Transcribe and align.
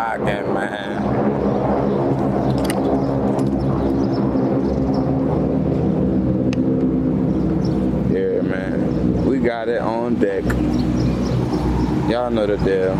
Rocking, 0.00 0.54
man. 0.54 1.02
Yeah, 8.10 8.40
man. 8.40 9.26
We 9.26 9.40
got 9.40 9.68
it 9.68 9.82
on 9.82 10.14
deck. 10.14 10.44
Y'all 12.08 12.30
know 12.30 12.46
the 12.46 12.56
deal. 12.64 12.96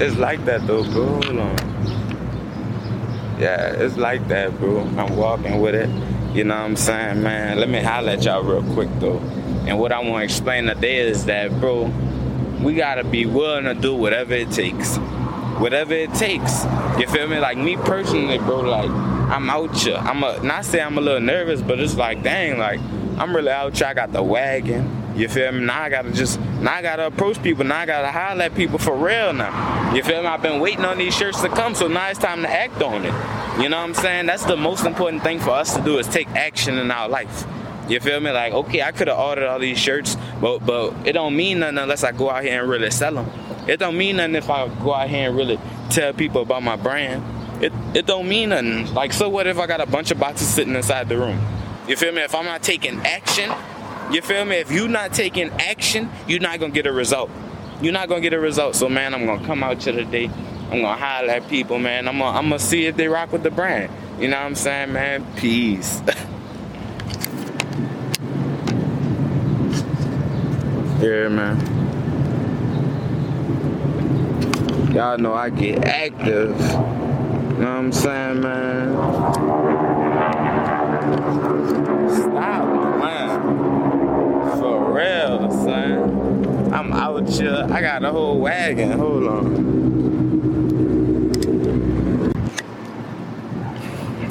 It's 0.00 0.16
like 0.16 0.42
that 0.46 0.66
though, 0.66 0.82
bro. 0.84 1.04
Hold 1.04 1.38
on. 1.38 1.56
Yeah, 3.38 3.74
it's 3.74 3.98
like 3.98 4.26
that, 4.28 4.58
bro. 4.58 4.80
I'm 4.96 5.14
walking 5.16 5.60
with 5.60 5.74
it. 5.74 5.90
You 6.34 6.44
know 6.44 6.54
what 6.54 6.64
I'm 6.64 6.76
saying, 6.76 7.22
man? 7.22 7.58
Let 7.58 7.68
me 7.68 7.82
holler 7.82 8.12
at 8.12 8.24
y'all 8.24 8.42
real 8.42 8.62
quick 8.72 8.88
though. 9.00 9.18
And 9.66 9.78
what 9.78 9.92
I 9.92 9.98
want 9.98 10.20
to 10.20 10.24
explain 10.24 10.64
today 10.64 11.06
is 11.06 11.26
that, 11.26 11.50
bro, 11.60 11.92
we 12.62 12.74
gotta 12.74 13.04
be 13.04 13.26
willing 13.26 13.64
to 13.64 13.74
do 13.74 13.94
whatever 13.94 14.34
it 14.34 14.50
takes. 14.50 14.96
Whatever 15.58 15.94
it 15.94 16.12
takes. 16.14 16.64
You 16.98 17.06
feel 17.08 17.26
me? 17.28 17.38
Like 17.38 17.58
me 17.58 17.76
personally, 17.76 18.38
bro, 18.38 18.60
like 18.60 18.90
I'm 18.90 19.50
out 19.50 19.76
here. 19.76 19.96
I'm 19.96 20.22
a 20.22 20.42
not 20.42 20.64
say 20.64 20.80
I'm 20.80 20.98
a 20.98 21.00
little 21.00 21.20
nervous, 21.20 21.60
but 21.60 21.80
it's 21.80 21.96
like, 21.96 22.22
dang, 22.22 22.58
like 22.58 22.80
I'm 23.18 23.34
really 23.34 23.50
out 23.50 23.76
here. 23.76 23.86
I 23.86 23.94
got 23.94 24.12
the 24.12 24.22
wagon. 24.22 24.98
You 25.16 25.28
feel 25.28 25.52
me? 25.52 25.60
Now 25.64 25.82
I 25.82 25.88
gotta 25.90 26.10
just 26.12 26.40
now 26.40 26.74
I 26.74 26.82
gotta 26.82 27.06
approach 27.06 27.42
people. 27.42 27.64
Now 27.64 27.80
I 27.80 27.86
gotta 27.86 28.10
holler 28.10 28.44
at 28.44 28.54
people 28.54 28.78
for 28.78 28.96
real 28.96 29.32
now. 29.32 29.94
You 29.94 30.02
feel 30.02 30.22
me? 30.22 30.28
I've 30.28 30.42
been 30.42 30.60
waiting 30.60 30.84
on 30.84 30.98
these 30.98 31.14
shirts 31.14 31.42
to 31.42 31.48
come, 31.48 31.74
so 31.74 31.88
now 31.88 32.08
it's 32.08 32.18
time 32.18 32.42
to 32.42 32.50
act 32.50 32.80
on 32.82 33.04
it. 33.04 33.62
You 33.62 33.68
know 33.68 33.76
what 33.76 33.84
I'm 33.84 33.94
saying? 33.94 34.26
That's 34.26 34.44
the 34.44 34.56
most 34.56 34.86
important 34.86 35.22
thing 35.22 35.38
for 35.38 35.50
us 35.50 35.76
to 35.76 35.82
do 35.82 35.98
is 35.98 36.08
take 36.08 36.28
action 36.28 36.78
in 36.78 36.90
our 36.90 37.08
life. 37.08 37.44
You 37.88 38.00
feel 38.00 38.20
me? 38.20 38.30
Like, 38.30 38.54
okay, 38.54 38.80
I 38.80 38.92
could 38.92 39.08
have 39.08 39.18
ordered 39.18 39.46
all 39.46 39.58
these 39.58 39.78
shirts, 39.78 40.16
but 40.42 40.58
but 40.66 40.92
it 41.06 41.12
don't 41.12 41.36
mean 41.36 41.60
nothing 41.60 41.78
unless 41.78 42.02
I 42.02 42.10
go 42.10 42.28
out 42.28 42.42
here 42.42 42.60
and 42.60 42.68
really 42.68 42.90
sell 42.90 43.14
them. 43.14 43.30
It 43.68 43.78
don't 43.78 43.96
mean 43.96 44.16
nothing 44.16 44.34
if 44.34 44.50
I 44.50 44.66
go 44.82 44.92
out 44.92 45.08
here 45.08 45.28
and 45.28 45.36
really 45.36 45.58
tell 45.88 46.12
people 46.12 46.42
about 46.42 46.64
my 46.64 46.74
brand. 46.74 47.22
It 47.62 47.72
it 47.94 48.06
don't 48.06 48.28
mean 48.28 48.48
nothing. 48.48 48.92
Like, 48.92 49.12
so 49.12 49.28
what 49.28 49.46
if 49.46 49.56
I 49.58 49.68
got 49.68 49.80
a 49.80 49.86
bunch 49.86 50.10
of 50.10 50.18
boxes 50.18 50.48
sitting 50.48 50.74
inside 50.74 51.08
the 51.08 51.16
room? 51.16 51.40
You 51.86 51.96
feel 51.96 52.12
me? 52.12 52.22
If 52.22 52.34
I'm 52.34 52.44
not 52.44 52.60
taking 52.60 52.98
action, 53.06 53.52
you 54.10 54.20
feel 54.20 54.44
me? 54.44 54.56
If 54.56 54.72
you're 54.72 54.88
not 54.88 55.12
taking 55.12 55.50
action, 55.52 56.10
you're 56.26 56.40
not 56.40 56.58
gonna 56.58 56.72
get 56.72 56.86
a 56.86 56.92
result. 56.92 57.30
You're 57.80 57.92
not 57.92 58.08
gonna 58.08 58.20
get 58.20 58.34
a 58.34 58.40
result. 58.40 58.74
So 58.74 58.88
man, 58.88 59.14
I'm 59.14 59.24
gonna 59.24 59.46
come 59.46 59.62
out 59.62 59.80
here 59.80 59.92
today. 59.92 60.28
I'm 60.72 60.82
gonna 60.82 60.96
holler 60.96 61.30
at 61.30 61.48
people, 61.48 61.78
man. 61.78 62.08
I'm 62.08 62.18
gonna, 62.18 62.36
I'm 62.36 62.46
gonna 62.48 62.58
see 62.58 62.86
if 62.86 62.96
they 62.96 63.06
rock 63.06 63.30
with 63.30 63.44
the 63.44 63.50
brand. 63.52 63.92
You 64.20 64.26
know 64.26 64.38
what 64.38 64.46
I'm 64.46 64.54
saying, 64.56 64.92
man? 64.92 65.24
Peace. 65.36 66.02
yeah, 71.02 71.28
man. 71.28 71.58
Y'all 74.94 75.18
know 75.18 75.34
I 75.34 75.50
get 75.50 75.84
active. 75.84 76.56
You 76.60 77.58
know 77.58 77.58
what 77.58 77.66
I'm 77.66 77.92
saying, 77.92 78.40
man? 78.40 78.92
Stop, 82.08 82.66
man. 83.00 84.58
For 84.58 84.92
real, 84.92 85.50
son. 85.50 86.72
I'm 86.72 86.92
out 86.92 87.28
here. 87.28 87.66
I 87.68 87.80
got 87.80 88.04
a 88.04 88.12
whole 88.12 88.38
wagon. 88.38 88.92
Hold 88.92 89.26
on. 89.26 89.82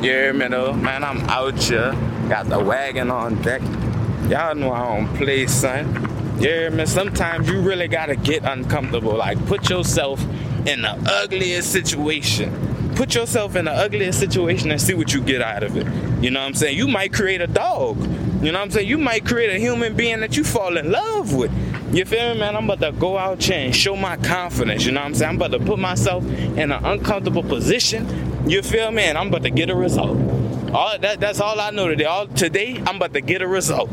Yeah, 0.01 0.31
man, 0.31 0.51
though, 0.51 0.73
man, 0.73 1.03
I'm 1.03 1.19
out 1.29 1.61
here. 1.61 1.91
Got 2.29 2.47
the 2.47 2.59
wagon 2.63 3.11
on 3.11 3.41
deck. 3.41 3.61
Y'all 4.29 4.55
know 4.55 4.71
I 4.71 4.95
don't 4.95 5.13
play, 5.17 5.47
son. 5.47 6.10
Yeah, 6.41 6.69
man, 6.69 6.87
sometimes 6.87 7.47
you 7.47 7.61
really 7.61 7.87
gotta 7.87 8.15
get 8.15 8.43
uncomfortable. 8.43 9.15
Like, 9.15 9.37
put 9.45 9.69
yourself 9.69 10.19
in 10.65 10.81
the 10.81 10.97
ugliest 11.21 11.71
situation. 11.71 12.93
Put 12.95 13.13
yourself 13.13 13.55
in 13.55 13.65
the 13.65 13.71
ugliest 13.71 14.19
situation 14.19 14.71
and 14.71 14.81
see 14.81 14.95
what 14.95 15.13
you 15.13 15.21
get 15.21 15.43
out 15.43 15.61
of 15.61 15.77
it. 15.77 15.85
You 16.23 16.31
know 16.31 16.39
what 16.39 16.47
I'm 16.47 16.53
saying? 16.55 16.75
You 16.75 16.87
might 16.87 17.13
create 17.13 17.41
a 17.41 17.47
dog. 17.47 17.99
You 18.43 18.51
know 18.51 18.57
what 18.57 18.65
I'm 18.65 18.71
saying? 18.71 18.87
You 18.87 18.97
might 18.97 19.23
create 19.23 19.51
a 19.51 19.59
human 19.59 19.95
being 19.95 20.19
that 20.21 20.35
you 20.35 20.43
fall 20.43 20.77
in 20.77 20.91
love 20.91 21.31
with. 21.31 21.51
You 21.93 22.05
feel 22.05 22.33
me, 22.33 22.39
man? 22.39 22.55
I'm 22.55 22.67
about 22.67 22.91
to 22.91 22.99
go 22.99 23.19
out 23.19 23.43
here 23.43 23.59
and 23.59 23.75
show 23.75 23.95
my 23.95 24.17
confidence. 24.17 24.83
You 24.83 24.93
know 24.93 25.01
what 25.01 25.07
I'm 25.09 25.13
saying? 25.13 25.29
I'm 25.29 25.35
about 25.35 25.51
to 25.51 25.63
put 25.63 25.77
myself 25.77 26.25
in 26.25 26.71
an 26.71 26.83
uncomfortable 26.83 27.43
position. 27.43 28.49
You 28.49 28.63
feel 28.63 28.89
me? 28.89 29.03
And 29.03 29.15
I'm 29.15 29.27
about 29.27 29.43
to 29.43 29.51
get 29.51 29.69
a 29.69 29.75
result. 29.75 30.17
All 30.73 30.97
that, 30.97 31.19
that's 31.19 31.39
all 31.39 31.59
I 31.59 31.69
know 31.69 31.87
today. 31.87 32.05
All 32.05 32.25
today, 32.25 32.81
I'm 32.87 32.95
about 32.95 33.13
to 33.13 33.21
get 33.21 33.43
a 33.43 33.47
result. 33.47 33.91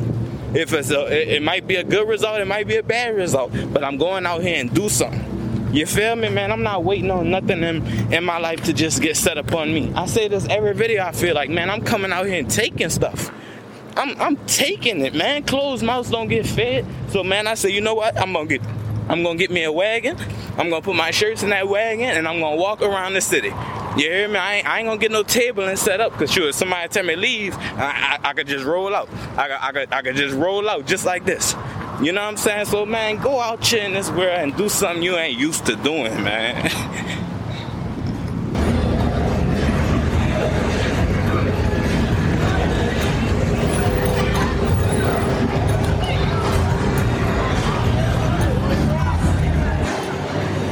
If 0.54 0.72
it's 0.72 0.90
a, 0.90 1.06
it, 1.06 1.28
it 1.28 1.42
might 1.42 1.66
be 1.66 1.76
a 1.76 1.84
good 1.84 2.08
result, 2.08 2.40
it 2.40 2.46
might 2.46 2.66
be 2.66 2.76
a 2.76 2.82
bad 2.82 3.14
result, 3.14 3.52
but 3.72 3.84
I'm 3.84 3.98
going 3.98 4.26
out 4.26 4.42
here 4.42 4.60
and 4.60 4.72
do 4.72 4.88
something. 4.88 5.24
You 5.72 5.84
feel 5.84 6.16
me, 6.16 6.30
man? 6.30 6.50
I'm 6.50 6.62
not 6.62 6.84
waiting 6.84 7.10
on 7.10 7.30
nothing 7.30 7.62
in, 7.62 7.86
in 8.12 8.24
my 8.24 8.38
life 8.38 8.64
to 8.64 8.72
just 8.72 9.02
get 9.02 9.18
set 9.18 9.36
upon 9.36 9.72
me. 9.72 9.92
I 9.94 10.06
say 10.06 10.26
this 10.26 10.46
every 10.48 10.72
video. 10.72 11.04
I 11.04 11.12
feel 11.12 11.34
like, 11.34 11.50
man, 11.50 11.68
I'm 11.68 11.82
coming 11.82 12.10
out 12.10 12.26
here 12.26 12.38
and 12.38 12.50
taking 12.50 12.88
stuff. 12.88 13.30
I'm 13.98 14.18
I'm 14.20 14.36
taking 14.46 15.00
it, 15.00 15.12
man. 15.12 15.42
Closed 15.42 15.82
mouths 15.82 16.08
don't 16.08 16.28
get 16.28 16.46
fed. 16.46 16.86
So 17.08 17.24
man, 17.24 17.46
I 17.48 17.54
say, 17.54 17.70
you 17.70 17.80
know 17.80 17.94
what? 17.94 18.16
I'm 18.18 18.32
gonna 18.32 18.46
get 18.46 18.62
I'm 19.08 19.22
gonna 19.22 19.36
get 19.36 19.50
me 19.50 19.64
a 19.64 19.72
wagon. 19.72 20.16
I'm 20.56 20.70
gonna 20.70 20.82
put 20.82 20.94
my 20.94 21.10
shirts 21.10 21.42
in 21.42 21.50
that 21.50 21.68
wagon 21.68 22.08
and 22.08 22.28
I'm 22.28 22.38
gonna 22.40 22.56
walk 22.56 22.80
around 22.80 23.14
the 23.14 23.20
city. 23.20 23.50
You 23.98 24.04
hear 24.04 24.28
me? 24.28 24.36
I 24.36 24.54
ain't, 24.54 24.66
I 24.68 24.78
ain't 24.78 24.86
gonna 24.86 25.00
get 25.00 25.10
no 25.10 25.24
table 25.24 25.64
and 25.64 25.76
set 25.76 26.00
up 26.00 26.12
because 26.12 26.30
sure, 26.30 26.50
if 26.50 26.54
somebody 26.54 26.86
tell 26.88 27.02
me 27.02 27.16
leave, 27.16 27.56
I, 27.58 28.18
I, 28.22 28.28
I 28.28 28.32
could 28.32 28.46
just 28.46 28.64
roll 28.64 28.94
out. 28.94 29.08
I, 29.36 29.58
I, 29.60 29.72
could, 29.72 29.92
I 29.92 30.02
could 30.02 30.14
just 30.14 30.36
roll 30.36 30.70
out 30.70 30.86
just 30.86 31.04
like 31.04 31.24
this. 31.24 31.56
You 32.00 32.12
know 32.12 32.20
what 32.20 32.28
I'm 32.28 32.36
saying? 32.36 32.66
So 32.66 32.86
man, 32.86 33.16
go 33.16 33.40
out 33.40 33.66
here 33.66 33.82
in 33.82 33.94
this 33.94 34.08
world 34.08 34.38
and 34.38 34.56
do 34.56 34.68
something 34.68 35.02
you 35.02 35.16
ain't 35.16 35.36
used 35.36 35.66
to 35.66 35.74
doing, 35.74 36.22
man. 36.22 36.70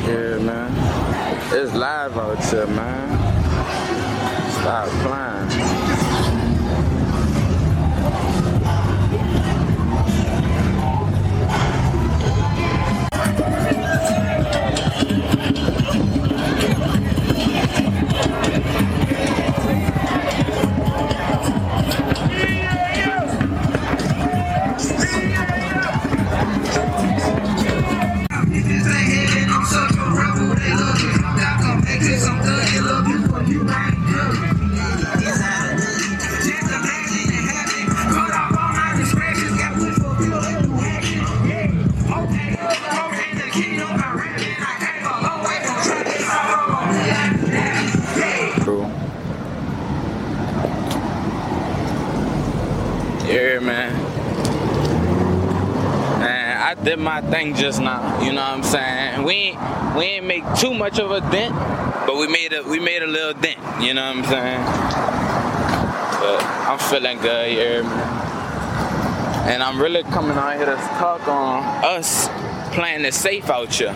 Yeah, 0.06 0.38
man. 0.38 0.70
It's 1.52 1.74
live 1.74 2.16
out 2.16 2.44
here, 2.44 2.66
man. 2.68 3.15
Stop 4.66 4.88
playing. 4.88 5.35
My 57.22 57.30
thing 57.30 57.54
just 57.54 57.80
now. 57.80 58.22
You 58.22 58.32
know 58.32 58.42
what 58.42 58.58
I'm 58.58 58.62
saying? 58.62 59.22
We 59.22 59.32
ain't 59.32 59.96
we 59.96 60.04
ain't 60.04 60.26
make 60.26 60.44
too 60.56 60.74
much 60.74 60.98
of 60.98 61.10
a 61.10 61.20
dent, 61.30 61.54
but 62.06 62.16
we 62.16 62.26
made 62.26 62.52
a 62.52 62.62
we 62.62 62.78
made 62.78 63.02
a 63.02 63.06
little 63.06 63.32
dent. 63.40 63.58
You 63.82 63.94
know 63.94 64.06
what 64.06 64.16
I'm 64.18 64.24
saying? 64.24 64.64
But 66.20 66.44
I'm 66.68 66.78
feeling 66.78 67.18
good, 67.18 67.84
me? 67.86 67.90
And 69.50 69.62
I'm 69.62 69.80
really 69.80 70.02
coming 70.02 70.36
out 70.36 70.56
here 70.56 70.66
to 70.66 70.76
talk 70.76 71.26
on 71.26 71.62
us 71.84 72.28
playing 72.74 73.04
it 73.04 73.14
safe 73.14 73.48
out 73.48 73.72
here. 73.72 73.94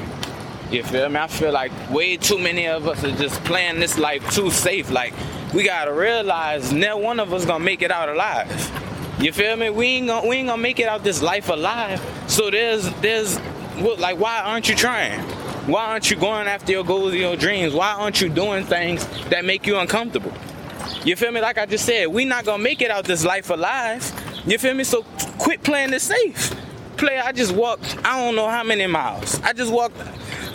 You 0.70 0.82
feel 0.82 1.08
me? 1.10 1.18
I 1.18 1.26
feel 1.26 1.52
like 1.52 1.72
way 1.90 2.16
too 2.16 2.38
many 2.38 2.68
of 2.68 2.86
us 2.86 3.04
are 3.04 3.12
just 3.12 3.42
playing 3.44 3.80
this 3.80 3.98
life 3.98 4.30
too 4.30 4.50
safe. 4.50 4.90
Like 4.90 5.12
we 5.52 5.64
gotta 5.64 5.92
realize 5.92 6.72
not 6.72 7.02
one 7.02 7.20
of 7.20 7.34
us 7.34 7.44
gonna 7.44 7.64
make 7.64 7.82
it 7.82 7.90
out 7.90 8.08
alive. 8.08 8.48
You 9.20 9.32
feel 9.32 9.56
me? 9.56 9.68
We 9.68 9.86
ain't 9.96 10.06
gonna 10.06 10.26
we 10.26 10.36
ain't 10.36 10.48
gonna 10.48 10.62
make 10.62 10.80
it 10.80 10.88
out 10.88 11.04
this 11.04 11.20
life 11.20 11.50
alive. 11.50 12.00
So 12.30 12.48
there's 12.48 12.88
there's 13.00 13.40
like 13.98 14.20
why 14.20 14.40
aren't 14.40 14.68
you 14.68 14.76
trying? 14.76 15.20
Why 15.68 15.86
aren't 15.86 16.12
you 16.12 16.16
going 16.16 16.46
after 16.46 16.70
your 16.70 16.84
goals 16.84 17.10
and 17.10 17.20
your 17.20 17.34
dreams? 17.34 17.74
Why 17.74 17.92
aren't 17.92 18.20
you 18.20 18.28
doing 18.28 18.64
things 18.64 19.04
that 19.30 19.44
make 19.44 19.66
you 19.66 19.76
uncomfortable? 19.78 20.32
You 21.04 21.16
feel 21.16 21.32
me? 21.32 21.40
Like 21.40 21.58
I 21.58 21.66
just 21.66 21.84
said, 21.84 22.06
we 22.06 22.24
not 22.24 22.44
gonna 22.44 22.62
make 22.62 22.82
it 22.82 22.90
out 22.90 23.04
this 23.04 23.24
life 23.24 23.50
alive. 23.50 24.44
You 24.46 24.58
feel 24.58 24.74
me? 24.74 24.84
So 24.84 25.02
quit 25.38 25.64
playing 25.64 25.92
it 25.92 26.00
safe. 26.02 26.54
Play. 26.96 27.18
I 27.18 27.32
just 27.32 27.52
walked, 27.52 27.98
I 28.04 28.24
don't 28.24 28.36
know 28.36 28.48
how 28.48 28.62
many 28.62 28.86
miles. 28.86 29.40
I 29.40 29.52
just 29.52 29.72
walked 29.72 29.96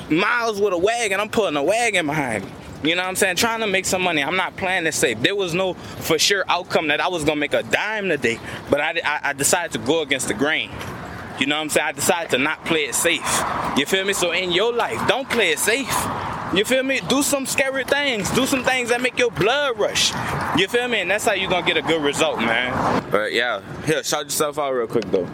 miles 0.10 0.62
with 0.62 0.72
a 0.72 0.77
wagon. 0.77 1.19
I'm 1.19 1.30
pulling 1.30 1.57
a 1.57 1.63
wagon 1.63 2.06
behind 2.06 2.45
me. 2.45 2.51
You 2.89 2.95
know 2.95 3.01
what 3.01 3.10
I'm 3.10 3.16
saying? 3.18 3.36
Trying 3.36 3.60
to 3.60 3.68
make 3.68 3.86
some 3.86 4.01
money. 4.01 4.24
I'm 4.24 4.38
not 4.38 4.56
playing 4.56 4.86
this 4.86 4.95
safe. 4.95 5.19
There 5.22 5.36
was 5.36 5.54
no 5.54 5.74
for 5.74 6.18
sure 6.18 6.45
outcome 6.48 6.88
that 6.88 7.01
I 7.01 7.10
was 7.10 7.25
gonna 7.25 7.39
make 7.39 7.54
a 7.54 7.63
dime 7.63 8.07
today, 8.07 8.39
but 8.69 8.80
I, 8.80 9.01
I, 9.04 9.19
I 9.30 9.33
decided 9.33 9.74
to 9.74 9.80
go 9.80 10.04
against 10.04 10.30
the 10.30 10.36
grain. 10.36 10.72
You 11.39 11.47
know 11.47 11.55
what 11.57 11.63
I'm 11.63 11.69
saying? 11.69 11.87
I 11.87 11.91
decided 11.91 12.29
to 12.31 12.37
not 12.37 12.63
play 12.65 12.85
it 12.85 12.95
safe. 12.95 13.43
You 13.77 13.85
feel 13.85 14.05
me? 14.05 14.13
So 14.13 14.31
in 14.31 14.51
your 14.51 14.73
life, 14.73 15.05
don't 15.07 15.29
play 15.29 15.51
it 15.51 15.59
safe. 15.59 15.93
You 16.53 16.63
feel 16.63 16.83
me? 16.83 17.01
Do 17.09 17.21
some 17.21 17.45
scary 17.45 17.83
things. 17.83 18.29
Do 18.31 18.45
some 18.45 18.63
things 18.63 18.89
that 18.89 19.01
make 19.01 19.19
your 19.19 19.31
blood 19.31 19.77
rush. 19.77 20.13
You 20.57 20.67
feel 20.67 20.87
me? 20.87 21.01
And 21.01 21.11
that's 21.11 21.25
how 21.25 21.33
you're 21.33 21.49
gonna 21.49 21.65
get 21.65 21.75
a 21.75 21.81
good 21.81 22.01
result, 22.01 22.39
man. 22.39 23.05
But 23.11 23.33
yeah, 23.33 23.61
here, 23.85 24.03
shout 24.03 24.25
yourself 24.25 24.57
out 24.57 24.71
real 24.71 24.87
quick 24.87 25.05
though. 25.11 25.27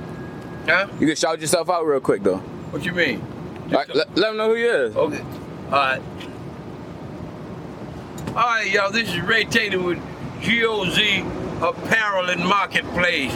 Huh? 0.66 0.88
You 1.00 1.08
can 1.08 1.16
shout 1.16 1.40
yourself 1.40 1.70
out 1.70 1.86
real 1.86 2.00
quick 2.00 2.24
though. 2.24 2.38
What 2.38 2.84
you 2.86 2.94
mean? 2.94 3.24
Like, 3.70 3.94
let, 3.94 4.16
let 4.18 4.30
them 4.30 4.38
know 4.38 4.50
who 4.50 4.56
you 4.56 4.70
is. 4.72 4.96
Okay. 4.96 5.22
All 5.66 5.72
right. 5.72 6.02
All 8.30 8.34
right, 8.36 8.72
y'all. 8.72 8.92
This 8.92 9.10
is 9.10 9.20
Ray 9.22 9.46
Taylor 9.46 9.84
with 9.84 10.00
GOZ 10.42 10.98
Apparel 11.62 12.30
and 12.30 12.44
Marketplace, 12.44 13.34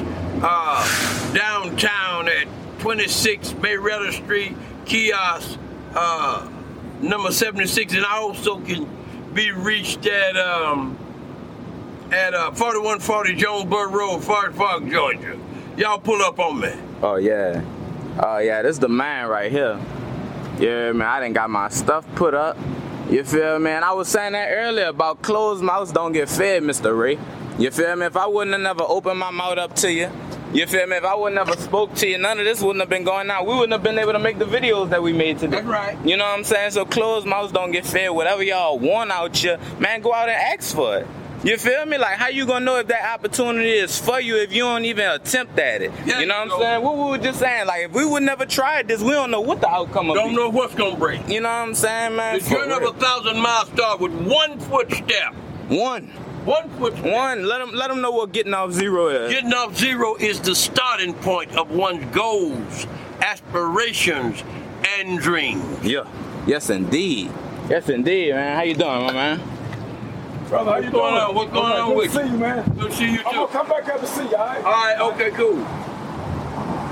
uh, 0.48 1.34
downtown 1.34 2.30
at 2.30 2.48
26 2.80 3.56
Marietta 3.56 4.14
Street, 4.14 4.56
kiosk 4.86 5.58
uh, 5.96 6.48
number 7.02 7.32
76, 7.32 7.94
and 7.96 8.06
I 8.06 8.18
also 8.18 8.60
can 8.60 8.88
be 9.34 9.52
reached 9.52 10.06
at 10.06 10.38
um, 10.38 10.98
at 12.12 12.34
uh, 12.34 12.52
4140 12.52 13.36
Jonesboro 13.36 13.90
Road, 13.92 14.24
Forest 14.24 14.58
Park, 14.58 14.88
Georgia. 14.88 15.40
Y'all 15.78 16.00
pull 16.00 16.22
up 16.22 16.40
on 16.40 16.60
me. 16.62 16.74
Oh 17.02 17.16
yeah. 17.16 17.64
Oh 18.20 18.38
yeah, 18.38 18.62
this 18.62 18.76
is 18.76 18.80
the 18.80 18.88
man 18.88 19.28
right 19.28 19.52
here. 19.52 19.80
Yeah, 20.60 20.92
man, 20.94 21.08
I 21.08 21.20
didn't 21.20 21.34
got 21.34 21.50
my 21.50 21.70
stuff 21.70 22.06
put 22.16 22.34
up. 22.34 22.58
You 23.10 23.24
feel 23.24 23.60
me? 23.60 23.72
And 23.72 23.84
I 23.84 23.92
was 23.94 24.08
saying 24.08 24.34
that 24.34 24.48
earlier 24.52 24.88
about 24.88 25.22
closed 25.22 25.64
mouths 25.64 25.92
don't 25.92 26.14
get 26.14 26.30
fed, 26.30 26.64
Mr. 26.64 26.98
Ray. 26.98 27.20
You 27.60 27.72
feel 27.72 27.96
me? 27.96 28.06
If 28.06 28.16
I 28.16 28.28
wouldn't 28.28 28.54
have 28.54 28.62
never 28.62 28.84
opened 28.84 29.20
my 29.20 29.32
mouth 29.32 29.58
up 29.58 29.76
to 29.78 29.92
you, 29.92 30.10
you 30.56 30.66
feel 30.66 30.88
me? 30.88 30.96
If 30.96 31.04
I 31.04 31.16
wouldn't 31.16 31.48
have 31.48 31.60
spoke 31.60 31.94
to 31.96 32.08
you, 32.08 32.18
none 32.18 32.40
of 32.40 32.46
this 32.46 32.62
wouldn't 32.62 32.80
have 32.80 32.90
been 32.90 33.04
going 33.04 33.30
on. 33.30 33.46
We 33.46 33.54
wouldn't 33.54 33.74
have 33.74 33.84
been 33.84 34.00
able 34.00 34.14
to 34.14 34.20
make 34.20 34.40
the 34.40 34.46
videos 34.46 34.90
that 34.90 35.04
we 35.04 35.12
made 35.12 35.40
today. 35.40 35.58
That's 35.58 35.68
right. 35.68 35.98
You 36.06 36.18
know 36.18 36.24
what 36.24 36.38
I'm 36.38 36.44
saying? 36.44 36.72
So 36.72 36.86
closed 36.86 37.28
mouths 37.28 37.52
don't 37.52 37.72
get 37.72 37.86
fed. 37.86 38.12
Whatever 38.12 38.42
y'all 38.42 38.80
want 38.80 39.12
out 39.12 39.36
here, 39.36 39.60
man, 39.80 40.02
go 40.02 40.14
out 40.14 40.30
and 40.30 40.38
ask 40.38 40.76
for 40.76 41.00
it. 41.00 41.08
You 41.44 41.58
feel 41.58 41.86
me? 41.86 42.00
Like 42.00 42.18
how 42.18 42.30
you 42.30 42.48
gonna 42.48 42.66
know 42.66 42.80
if 42.80 42.88
that 42.88 43.14
opportunity 43.14 43.74
is 43.74 44.00
for 44.00 44.20
you 44.20 44.38
if 44.38 44.52
you 44.52 44.64
don't 44.64 44.86
even 44.86 45.08
attempt 45.12 45.60
at 45.60 45.84
it? 45.84 45.92
Yeah, 46.04 46.20
you 46.20 46.26
know 46.26 46.44
what 46.44 46.54
I'm 46.54 46.60
saying? 46.60 46.82
What 46.84 46.98
we 46.98 47.04
were 47.04 47.18
just 47.20 47.38
saying, 47.38 47.68
like 47.68 47.84
if 47.84 47.92
we 47.92 48.04
would 48.04 48.24
never 48.24 48.48
tried 48.48 48.88
this, 48.88 49.02
we 49.02 49.12
don't 49.12 49.30
know 49.30 49.42
what 49.42 49.62
the 49.62 49.70
outcome 49.70 50.10
of 50.10 50.16
Don't 50.16 50.34
know 50.34 50.50
what's 50.50 50.74
gonna 50.74 50.98
break. 50.98 51.28
You 51.28 51.42
know 51.42 51.50
what 51.50 51.68
I'm 51.68 51.76
saying, 51.76 52.16
man? 52.16 52.40
The 52.40 52.50
journey 52.50 52.74
of 52.74 52.96
a 52.96 53.00
thousand 53.00 53.40
miles 53.40 53.68
start 53.68 54.00
with 54.00 54.14
one 54.14 54.60
footstep. 54.60 55.36
One. 55.68 56.12
One 56.46 56.70
footstep. 56.78 57.06
One. 57.12 57.46
Let 57.48 57.58
them 57.60 57.72
let 57.74 57.90
them 57.90 58.02
know 58.02 58.12
what 58.12 58.32
getting 58.32 58.54
off 58.54 58.72
zero 58.72 59.08
is. 59.08 59.32
Getting 59.34 59.54
off 59.54 59.76
zero 59.76 60.16
is 60.16 60.40
the 60.40 60.54
starting 60.56 61.14
point 61.16 61.56
of 61.58 61.72
one's 61.72 62.06
goals, 62.16 62.86
aspirations, 63.20 64.44
and 65.00 65.20
dreams. 65.20 65.84
yeah. 65.84 66.06
Yes 66.46 66.70
indeed. 66.70 67.32
Yes 67.70 67.90
indeed, 67.90 68.34
man. 68.34 68.56
How 68.56 68.62
you 68.64 68.76
doing, 68.76 69.06
my 69.08 69.12
man? 69.14 69.42
Brother, 70.48 70.70
how 70.70 70.76
What's 70.76 70.86
you 70.86 70.92
going 70.92 71.14
doing? 71.14 71.24
on? 71.24 71.36
What's 71.36 71.52
going 71.52 71.72
Okay, 71.72 71.82
on 71.82 71.88
good 71.90 71.98
with 71.98 72.14
to 72.14 72.24
see 72.24 72.32
you, 72.32 72.38
man. 72.38 72.76
Good 72.78 72.92
to 72.92 72.96
see 72.98 73.12
you 73.12 73.20
I'm 73.26 73.34
gonna 73.36 73.48
come 73.48 73.68
back 73.68 73.90
up 73.90 74.00
to 74.02 74.06
see 74.08 74.22
you, 74.30 74.36
all 74.36 74.46
right? 74.46 74.64
All 74.64 74.72
right, 74.72 75.00
okay, 75.14 75.32
cool. 75.32 75.66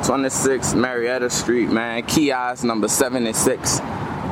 26 0.03 0.73
Marietta 0.73 1.29
Street, 1.29 1.69
man. 1.69 2.01
Kiosk 2.03 2.63
number 2.63 2.87
76. 2.87 3.79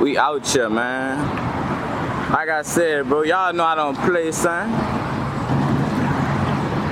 We 0.02 0.18
out 0.18 0.48
here, 0.48 0.70
man. 0.70 1.20
Like 2.32 2.50
I 2.50 2.64
said, 2.64 3.08
bro, 3.08 3.22
y'all 3.24 3.54
know 3.54 3.64
I 3.66 3.76
don't 3.76 3.96
play, 4.00 4.32
son. 4.32 4.70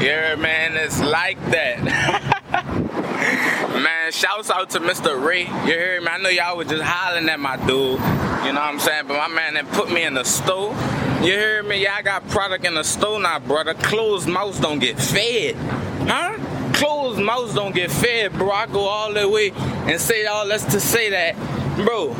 Yeah, 0.01 0.35
man, 0.35 0.77
it's 0.77 1.01
like 1.01 1.37
that. 1.51 1.83
man, 3.83 4.11
shouts 4.13 4.49
out 4.49 4.69
to 4.69 4.79
Mr. 4.79 5.21
Ray. 5.21 5.41
You 5.41 5.73
hear 5.73 5.99
me? 5.99 6.07
I 6.07 6.17
know 6.19 6.29
y'all 6.29 6.55
was 6.55 6.69
just 6.69 6.81
hollering 6.81 7.27
at 7.27 7.37
my 7.37 7.57
dude. 7.57 7.67
You 7.67 7.73
know 7.75 7.97
what 7.99 8.55
I'm 8.55 8.79
saying? 8.79 9.07
But 9.09 9.17
my 9.17 9.27
man 9.27 9.55
then 9.55 9.67
put 9.67 9.91
me 9.91 10.03
in 10.03 10.13
the 10.13 10.23
store. 10.23 10.73
You 11.21 11.33
hear 11.33 11.63
me? 11.63 11.83
Y'all 11.83 12.01
got 12.01 12.25
product 12.29 12.63
in 12.63 12.75
the 12.75 12.83
store 12.83 13.19
now, 13.19 13.39
brother. 13.39 13.73
Closed 13.73 14.25
mouths 14.25 14.61
don't 14.61 14.79
get 14.79 14.97
fed. 14.97 15.55
Huh? 16.07 16.71
Closed 16.73 17.19
mouths 17.19 17.53
don't 17.53 17.75
get 17.75 17.91
fed, 17.91 18.31
bro. 18.31 18.51
I 18.51 18.67
go 18.67 18.79
all 18.79 19.13
the 19.13 19.27
way 19.27 19.51
and 19.51 19.99
say 19.99 20.25
all 20.27 20.47
that's 20.47 20.63
to 20.71 20.79
say 20.79 21.09
that, 21.09 21.35
bro. 21.85 22.15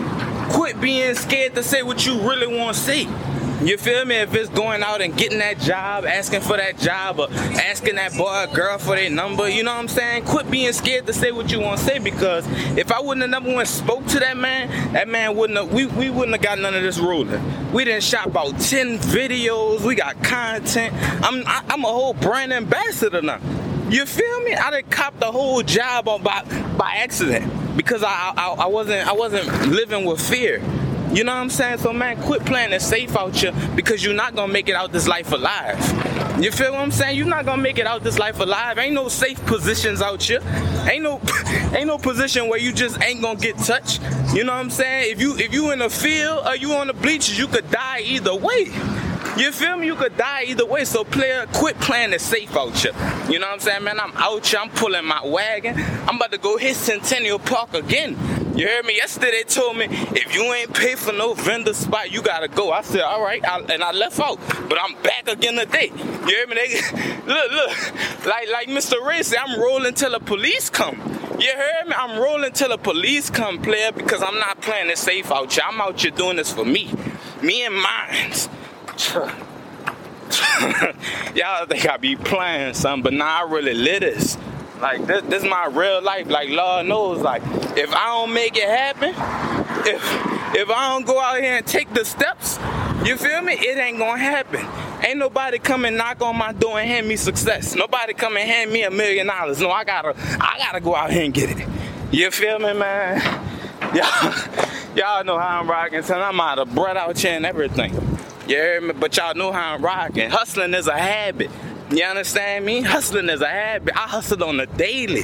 Quit 0.52 0.82
being 0.82 1.16
scared 1.16 1.56
to 1.56 1.64
say 1.64 1.82
what 1.82 2.06
you 2.06 2.20
really 2.28 2.48
want 2.48 2.76
to 2.76 2.82
say. 2.82 3.06
You 3.62 3.78
feel 3.78 4.06
me? 4.06 4.16
If 4.16 4.34
it's 4.36 4.48
going 4.50 4.84
out 4.84 5.02
and 5.02 5.18
getting 5.18 5.40
that 5.40 5.60
job, 5.60 6.06
asking 6.06 6.40
for 6.42 6.56
that 6.56 6.78
job, 6.78 7.20
or 7.20 7.28
asking 7.30 7.96
that 7.96 8.16
boy 8.16 8.46
or 8.46 8.56
girl 8.56 8.78
for 8.78 8.96
their 8.96 9.10
number, 9.10 9.50
you 9.50 9.64
know 9.64 9.74
what 9.74 9.82
I'm 9.82 9.88
saying? 9.90 10.24
Quit 10.24 10.50
being 10.50 10.72
scared 10.72 11.06
to 11.08 11.14
say 11.14 11.34
what 11.34 11.52
you 11.52 11.60
want 11.60 11.78
to 11.80 11.86
say 11.86 12.00
because 12.00 12.46
if 12.78 12.90
I 12.90 13.02
wouldn't 13.02 13.22
have 13.22 13.44
never 13.44 13.54
went 13.54 13.68
spoke 13.68 14.06
to 14.08 14.20
that 14.20 14.38
man, 14.38 14.94
that 14.94 15.10
man 15.10 15.36
wouldn't 15.36 15.60
have, 15.60 15.74
we, 15.74 15.88
we 15.88 16.10
wouldn't 16.10 16.32
have 16.38 16.42
got 16.42 16.58
none 16.58 16.74
of 16.74 16.84
this 16.84 17.00
rolling. 17.00 17.74
We 17.74 17.84
didn't 17.84 18.04
shot 18.04 18.28
about 18.28 18.58
10 18.62 19.00
videos, 19.00 19.82
we 19.82 19.94
got 19.94 20.24
content. 20.24 20.94
I'm 21.22 21.46
I, 21.46 21.62
I'm 21.68 21.84
a 21.84 21.88
whole 21.88 22.14
brand 22.14 22.54
ambassador 22.54 23.22
now. 23.22 23.42
You 23.90 24.06
feel 24.06 24.40
me? 24.42 24.54
I 24.54 24.72
done 24.72 24.84
copped 24.90 25.20
the 25.20 25.32
whole 25.32 25.64
job 25.64 26.08
on 26.08 26.24
by 26.24 26.44
by 26.78 26.94
accident 26.98 27.76
because 27.76 28.04
I, 28.04 28.34
I 28.38 28.56
I 28.60 28.66
wasn't 28.68 29.06
I 29.06 29.12
wasn't 29.12 29.68
living 29.68 30.06
with 30.06 30.22
fear. 30.22 30.62
You 31.12 31.24
know 31.24 31.34
what 31.34 31.42
I'm 31.42 31.50
saying? 31.50 31.80
So 31.80 31.92
man, 31.92 32.22
quit 32.22 32.46
playing 32.46 32.72
it 32.72 32.82
safe 32.82 33.18
out 33.18 33.36
here 33.36 33.52
because 33.76 34.04
you're 34.04 34.14
not 34.14 34.36
gonna 34.36 34.54
make 34.54 34.70
it 34.70 34.76
out 34.76 34.92
this 34.92 35.08
life 35.08 35.32
alive. 35.32 35.80
You 36.42 36.52
feel 36.52 36.72
what 36.72 36.82
I'm 36.82 36.92
saying? 36.92 37.18
You're 37.18 37.26
not 37.28 37.46
gonna 37.46 37.62
make 37.62 37.80
it 37.80 37.88
out 37.88 38.04
this 38.04 38.20
life 38.20 38.40
alive. 38.40 38.78
Ain't 38.78 38.94
no 38.94 39.08
safe 39.08 39.44
positions 39.48 40.02
out 40.02 40.22
here. 40.22 40.40
Ain't 40.90 41.04
no 41.04 41.20
ain't 41.76 41.88
no 41.88 41.98
position 41.98 42.48
where 42.48 42.60
you 42.60 42.72
just 42.72 43.02
ain't 43.02 43.22
gonna 43.22 43.40
get 43.40 43.58
touched. 43.58 44.02
You 44.36 44.44
know 44.44 44.54
what 44.54 44.60
I'm 44.60 44.70
saying? 44.70 45.12
If 45.12 45.20
you 45.20 45.36
if 45.38 45.52
you 45.52 45.72
in 45.72 45.80
the 45.80 45.90
field 45.90 46.46
or 46.46 46.56
you 46.56 46.74
on 46.74 46.88
the 46.88 46.94
bleachers, 46.94 47.40
you 47.40 47.48
could 47.48 47.70
die 47.72 48.02
either 48.02 48.36
way. 48.36 48.72
You 49.40 49.54
feel 49.54 49.78
me? 49.78 49.86
You 49.86 49.96
could 49.96 50.18
die 50.18 50.44
either 50.48 50.66
way. 50.66 50.84
So 50.84 51.06
player, 51.06 51.46
quit 51.54 51.80
playing 51.80 52.12
it 52.12 52.20
safe 52.20 52.58
out 52.58 52.78
here. 52.78 52.92
You 53.30 53.40
know 53.40 53.48
what 53.48 53.54
I'm 53.54 53.60
saying, 53.62 53.86
man? 53.86 53.98
I'm 53.98 54.12
out 54.18 54.46
here. 54.46 54.60
I'm 54.60 54.70
pulling 54.70 55.06
my 55.06 55.26
wagon. 55.26 55.76
I'm 56.10 56.18
about 56.18 56.34
to 56.34 56.38
go 56.38 56.58
hit 56.58 56.76
Centennial 56.76 57.40
Park 57.40 57.74
again. 57.74 58.18
You 58.58 58.68
heard 58.68 58.86
me? 58.86 58.98
Yesterday 58.98 59.32
they 59.32 59.44
told 59.44 59.78
me 59.78 59.86
if 59.86 60.36
you 60.36 60.44
ain't 60.54 60.74
pay 60.74 60.96
for 60.96 61.14
no 61.14 61.36
vendor 61.36 61.74
spot, 61.74 62.12
you 62.12 62.22
gotta 62.22 62.50
go. 62.50 62.72
I 62.74 62.82
said, 62.82 63.00
all 63.00 63.22
right, 63.24 63.42
I, 63.48 63.62
and 63.62 63.82
I 63.82 63.94
left 63.94 64.20
out. 64.20 64.40
But 64.68 64.78
I'm 64.82 65.02
back 65.04 65.30
again 65.30 65.56
today. 65.56 65.90
You 65.96 66.36
hear 66.36 66.48
me? 66.48 66.56
They, 66.56 66.82
look, 67.26 67.52
look, 67.52 68.26
like 68.26 68.50
like 68.52 68.68
Mr. 68.68 69.02
Ray 69.02 69.24
said, 69.24 69.40
I'm 69.40 69.58
rolling 69.58 69.94
till 69.94 70.12
the 70.12 70.20
police 70.20 70.70
come. 70.70 70.98
You 71.40 71.54
heard 71.56 71.88
me? 71.88 71.94
I'm 71.98 72.20
rolling 72.20 72.52
till 72.52 72.68
the 72.68 72.78
police 72.78 73.30
come, 73.30 73.62
player, 73.62 73.94
because 73.94 74.22
I'm 74.22 74.38
not 74.38 74.60
playing 74.60 74.90
it 74.90 74.98
safe 74.98 75.32
out 75.32 75.54
here. 75.54 75.64
I'm 75.66 75.80
out 75.80 76.02
here 76.02 76.12
doing 76.12 76.36
this 76.36 76.52
for 76.52 76.66
me, 76.66 76.94
me 77.42 77.64
and 77.64 77.76
mines. 77.76 78.50
Y'all 81.36 81.66
think 81.66 81.88
I 81.88 81.96
be 81.98 82.18
playing 82.18 82.74
something, 82.74 83.04
but 83.04 83.14
nah, 83.14 83.40
I 83.40 83.42
really 83.50 83.74
live 83.74 84.02
this. 84.02 84.38
Like 84.82 85.06
this, 85.06 85.22
this 85.24 85.44
is 85.44 85.50
my 85.50 85.68
real 85.68 86.02
life. 86.02 86.28
Like 86.28 86.50
Lord 86.50 86.86
knows, 86.86 87.22
like 87.22 87.42
if 87.78 87.94
I 87.94 88.06
don't 88.08 88.34
make 88.34 88.58
it 88.58 88.68
happen, 88.68 89.10
if 89.88 90.04
if 90.54 90.70
I 90.70 90.94
don't 90.94 91.06
go 91.06 91.20
out 91.20 91.40
here 91.40 91.56
and 91.56 91.66
take 91.66 91.94
the 91.94 92.04
steps, 92.04 92.60
you 93.06 93.16
feel 93.16 93.42
me? 93.42 93.54
It 93.54 93.78
ain't 93.78 94.00
gonna 94.00 94.18
happen. 94.18 94.66
Ain't 95.06 95.18
nobody 95.18 95.60
come 95.60 95.86
and 95.86 95.96
knock 95.96 96.22
on 96.22 96.38
my 96.38 96.52
door 96.52 96.78
and 96.78 96.90
hand 96.90 97.08
me 97.08 97.16
success. 97.16 97.76
Nobody 97.76 98.14
come 98.14 98.36
and 98.36 98.50
hand 98.50 98.72
me 98.72 98.84
a 98.84 98.92
million 98.92 99.28
dollars. 99.28 99.62
No, 99.62 99.72
I 99.72 99.86
gotta, 99.86 100.14
I 100.42 100.58
gotta 100.58 100.82
go 100.82 100.94
out 100.94 101.12
here 101.12 101.24
and 101.24 101.34
get 101.34 101.58
it. 101.58 101.66
You 102.12 102.32
feel 102.32 102.60
me, 102.60 102.74
man? 102.74 103.22
Y'all, 103.96 104.34
y'all 104.96 105.24
know 105.24 105.40
how 105.40 105.62
I'm 105.62 105.70
rocking, 105.70 106.04
son. 106.04 106.22
I'm 106.22 106.40
out 106.40 106.60
of 106.60 106.76
bread 106.76 106.98
out 106.98 107.18
here 107.18 107.34
and 107.34 107.46
everything. 107.46 108.09
Me? 108.50 108.92
But 108.94 109.16
y'all 109.16 109.36
know 109.36 109.52
how 109.52 109.76
I'm 109.76 109.84
rocking. 109.84 110.30
Hustling 110.30 110.74
is 110.74 110.88
a 110.88 110.98
habit. 110.98 111.52
You 111.92 112.04
understand 112.04 112.66
me? 112.66 112.82
Hustling 112.82 113.30
is 113.30 113.42
a 113.42 113.48
habit. 113.48 113.96
I 113.96 114.08
hustle 114.08 114.44
on 114.44 114.58
the 114.58 114.66
daily. 114.66 115.24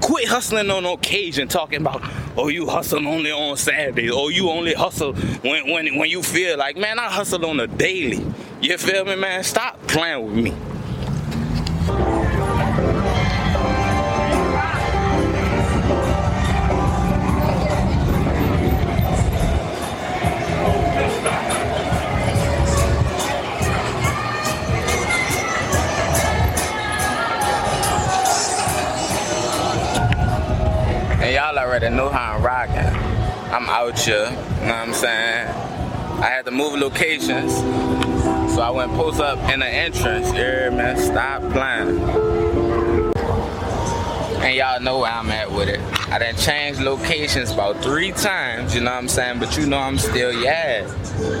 Quit 0.00 0.28
hustling 0.28 0.70
on 0.70 0.84
occasion, 0.84 1.48
talking 1.48 1.80
about, 1.80 2.02
oh, 2.36 2.48
you 2.48 2.66
hustle 2.66 3.06
only 3.08 3.32
on 3.32 3.56
Saturdays, 3.56 4.12
or 4.12 4.30
you 4.30 4.50
only 4.50 4.74
hustle 4.74 5.14
when, 5.14 5.70
when, 5.70 5.96
when 5.96 6.10
you 6.10 6.22
feel 6.22 6.58
like, 6.58 6.76
man, 6.76 6.98
I 6.98 7.10
hustle 7.10 7.44
on 7.46 7.56
the 7.56 7.66
daily. 7.66 8.24
You 8.60 8.78
feel 8.78 9.04
me, 9.04 9.16
man? 9.16 9.42
Stop 9.42 9.80
playing 9.88 10.26
with 10.26 10.44
me. 10.44 10.75
Y'all 31.46 31.58
already 31.60 31.88
know 31.88 32.08
how 32.08 32.34
I'm 32.34 32.42
rocking. 32.42 32.76
I'm 33.52 33.68
out 33.68 33.98
here, 34.00 34.24
you 34.24 34.30
know 34.30 34.66
what 34.66 34.74
I'm 34.74 34.94
saying? 34.94 35.48
I 36.20 36.26
had 36.26 36.44
to 36.46 36.50
move 36.50 36.74
locations, 36.74 37.54
so 38.52 38.62
I 38.62 38.70
went 38.70 38.90
post 38.92 39.20
up 39.20 39.38
in 39.52 39.60
the 39.60 39.66
entrance. 39.66 40.32
Yeah, 40.32 40.70
man, 40.70 40.98
stop 40.98 41.42
playing. 41.52 42.45
And 44.46 44.54
y'all 44.54 44.80
know 44.80 45.00
where 45.00 45.10
I'm 45.10 45.28
at 45.32 45.50
with 45.50 45.68
it. 45.68 45.80
I 46.08 46.20
done 46.20 46.36
changed 46.36 46.80
locations 46.80 47.50
about 47.50 47.82
three 47.82 48.12
times, 48.12 48.76
you 48.76 48.80
know 48.80 48.92
what 48.92 48.98
I'm 48.98 49.08
saying? 49.08 49.40
But 49.40 49.56
you 49.56 49.66
know 49.66 49.76
I'm 49.76 49.98
still 49.98 50.32
yeah. 50.32 50.82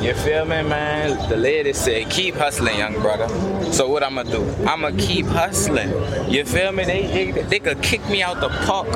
You 0.02 0.12
feel 0.12 0.44
me, 0.44 0.60
man? 0.64 1.28
The 1.28 1.36
lady 1.36 1.72
said, 1.72 2.10
keep 2.10 2.34
hustling, 2.34 2.78
young 2.78 2.94
brother. 2.94 3.28
So 3.72 3.88
what 3.88 4.02
I'ma 4.02 4.24
do? 4.24 4.44
I'ma 4.66 4.90
keep 4.98 5.24
hustling. 5.26 5.90
You 6.28 6.44
feel 6.44 6.72
me? 6.72 6.84
They, 6.84 7.30
they, 7.30 7.42
they 7.42 7.58
could 7.60 7.80
kick 7.80 8.04
me 8.08 8.24
out 8.24 8.40
the 8.40 8.48
park 8.48 8.88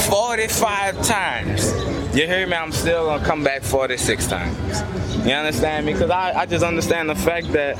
45 0.00 1.02
times. 1.02 1.72
You 2.14 2.26
hear 2.26 2.46
me? 2.46 2.56
I'm 2.56 2.72
still 2.72 3.06
gonna 3.06 3.24
come 3.24 3.42
back 3.42 3.62
46 3.62 4.26
times. 4.26 4.82
You 5.26 5.32
understand 5.32 5.86
me? 5.86 5.94
Because 5.94 6.10
I, 6.10 6.40
I 6.40 6.44
just 6.44 6.62
understand 6.62 7.08
the 7.08 7.14
fact 7.14 7.50
that, 7.52 7.78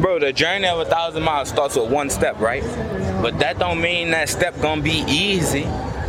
bro, 0.00 0.20
the 0.20 0.32
journey 0.32 0.68
of 0.68 0.78
a 0.78 0.86
thousand 0.86 1.22
miles 1.22 1.50
starts 1.50 1.76
with 1.76 1.90
one 1.90 2.08
step, 2.08 2.40
right? 2.40 2.64
But 3.20 3.38
that 3.40 3.58
don't 3.58 3.80
mean 3.80 4.10
that 4.12 4.28
step 4.28 4.60
gonna 4.60 4.82
be 4.82 5.04
easy. 5.08 5.64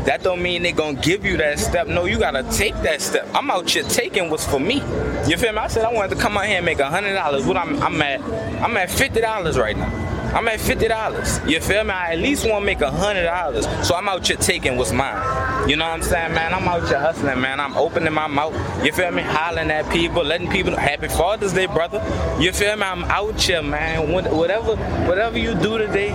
That 0.05 0.23
don't 0.23 0.41
mean 0.41 0.63
they 0.63 0.71
gonna 0.71 0.99
give 1.01 1.25
you 1.25 1.37
that 1.37 1.59
step. 1.59 1.87
No, 1.87 2.05
you 2.05 2.17
gotta 2.19 2.43
take 2.51 2.73
that 2.83 3.01
step. 3.01 3.27
I'm 3.33 3.49
out 3.51 3.69
here 3.69 3.83
taking 3.83 4.29
what's 4.29 4.45
for 4.45 4.59
me. 4.59 4.75
You 5.27 5.37
feel 5.37 5.51
me? 5.51 5.59
I 5.59 5.67
said 5.67 5.83
I 5.85 5.93
wanted 5.93 6.15
to 6.15 6.21
come 6.21 6.37
out 6.37 6.45
here 6.45 6.57
and 6.57 6.65
make 6.65 6.79
a 6.79 6.89
hundred 6.89 7.13
dollars. 7.13 7.45
What 7.45 7.57
I'm, 7.57 7.81
I'm 7.81 8.01
at, 8.01 8.21
I'm 8.63 8.77
at 8.77 8.89
fifty 8.89 9.21
dollars 9.21 9.57
right 9.57 9.77
now. 9.77 10.08
I'm 10.33 10.47
at 10.47 10.59
fifty 10.59 10.87
dollars. 10.87 11.39
You 11.47 11.59
feel 11.59 11.83
me? 11.83 11.91
I 11.91 12.13
at 12.13 12.19
least 12.19 12.45
want 12.45 12.61
to 12.61 12.65
make 12.65 12.81
a 12.81 12.91
hundred 12.91 13.23
dollars. 13.23 13.65
So 13.87 13.95
I'm 13.95 14.07
out 14.07 14.27
here 14.27 14.37
taking 14.37 14.77
what's 14.77 14.91
mine. 14.91 15.69
You 15.69 15.75
know 15.75 15.85
what 15.85 15.95
I'm 15.95 16.03
saying, 16.03 16.33
man? 16.33 16.53
I'm 16.53 16.67
out 16.67 16.87
here 16.87 16.99
hustling, 16.99 17.41
man. 17.41 17.59
I'm 17.59 17.75
opening 17.75 18.13
my 18.13 18.27
mouth. 18.27 18.53
You 18.85 18.91
feel 18.91 19.11
me? 19.11 19.23
Hollering 19.23 19.71
at 19.71 19.91
people, 19.91 20.23
letting 20.23 20.49
people 20.49 20.75
Happy 20.75 21.07
Father's 21.07 21.53
Day, 21.53 21.65
brother. 21.65 21.97
You 22.39 22.51
feel 22.51 22.75
me? 22.75 22.83
I'm 22.83 23.03
out 23.05 23.41
here, 23.41 23.63
man. 23.63 24.11
Whatever, 24.11 24.75
whatever 25.07 25.37
you 25.37 25.55
do 25.55 25.77
today, 25.77 26.09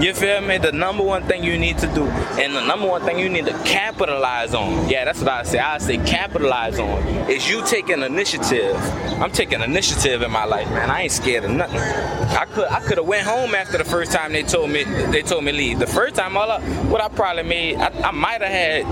you 0.00 0.14
feel 0.14 0.40
me? 0.42 0.58
The 0.58 0.72
number 0.72 1.02
one 1.02 1.24
thing 1.24 1.42
you 1.42 1.58
need 1.58 1.78
to 1.78 1.86
do, 1.88 2.04
and 2.06 2.54
the 2.54 2.64
number 2.64 2.86
one 2.86 3.02
thing 3.02 3.18
you 3.18 3.28
need 3.28 3.46
to 3.46 3.52
capitalize 3.64 4.54
on. 4.54 4.88
Yeah, 4.88 5.04
that's 5.04 5.20
what 5.20 5.28
I 5.28 5.42
say. 5.42 5.58
I 5.58 5.78
say 5.78 5.98
capitalize 5.98 6.78
on 6.78 6.98
is 7.28 7.48
you 7.50 7.64
taking 7.66 8.02
initiative. 8.02 8.76
I'm 9.20 9.32
taking 9.32 9.60
initiative 9.60 10.22
in 10.22 10.30
my 10.30 10.44
life, 10.44 10.68
man. 10.70 10.88
I 10.88 11.02
ain't 11.02 11.12
scared 11.12 11.44
of 11.44 11.50
nothing. 11.50 11.80
I 11.80 12.44
could, 12.44 12.68
I 12.68 12.80
could 12.80 12.98
have 12.98 13.06
went 13.06 13.26
home 13.26 13.54
after 13.56 13.78
the 13.78 13.84
first 13.84 14.12
time 14.12 14.32
they 14.32 14.42
told 14.42 14.70
me 14.70 14.84
they 14.84 15.22
told 15.22 15.42
me 15.42 15.50
leave. 15.50 15.78
The 15.78 15.86
first 15.86 16.14
time, 16.14 16.36
all 16.36 16.50
I, 16.50 16.60
what 16.84 17.00
I 17.00 17.08
probably 17.08 17.42
made, 17.42 17.76
I, 17.76 17.88
I 18.08 18.10
might 18.12 18.42
have 18.42 18.50
had, 18.50 18.84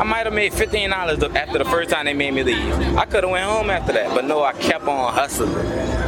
I 0.00 0.04
might 0.04 0.24
have 0.24 0.32
made 0.32 0.54
fifteen 0.54 0.90
dollars 0.90 1.22
after 1.22 1.58
the 1.58 1.64
first 1.64 1.90
time 1.90 2.06
they 2.06 2.14
made 2.14 2.32
me 2.32 2.42
leave. 2.42 2.96
I 2.96 3.04
could 3.04 3.24
have 3.24 3.30
went 3.30 3.44
home 3.44 3.68
after 3.68 3.92
that, 3.92 4.14
but 4.14 4.24
no, 4.24 4.42
I 4.42 4.52
kept 4.54 4.86
on 4.86 5.12
hustling. 5.12 5.52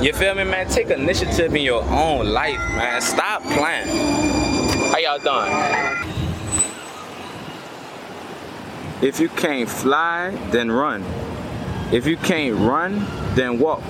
You 0.02 0.12
feel 0.12 0.35
me, 0.35 0.44
man? 0.44 0.68
Take 0.68 0.88
initiative 0.90 1.54
in 1.54 1.62
your 1.62 1.83
own 1.85 2.33
life, 2.33 2.59
man. 2.59 3.00
Stop 3.02 3.42
playing. 3.42 3.88
How 4.90 4.99
y'all 4.99 5.18
doing? 5.18 5.50
If 9.02 9.21
you 9.21 9.28
can't 9.28 9.68
fly, 9.68 10.30
then 10.50 10.71
run. 10.71 11.04
If 11.92 12.06
you 12.06 12.16
can't 12.16 12.56
run, 12.56 13.06
then 13.35 13.59
walk. 13.59 13.83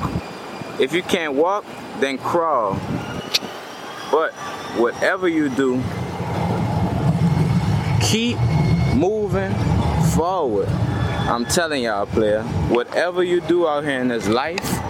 If 0.81 0.93
you 0.93 1.03
can't 1.03 1.35
walk, 1.35 1.65
then 2.01 2.19
crawl. 2.19 2.81
But 4.15 4.33
whatever 4.79 5.27
you 5.27 5.49
do, 5.49 5.83
keep 8.01 8.39
moving 8.95 9.53
forward. 10.15 10.69
I'm 10.69 11.45
telling 11.45 11.83
y'all, 11.83 12.07
player, 12.07 12.45
whatever 12.69 13.25
you 13.25 13.41
do 13.41 13.67
out 13.67 13.83
here 13.83 13.99
in 13.99 14.07
this 14.07 14.29
life, 14.29 14.81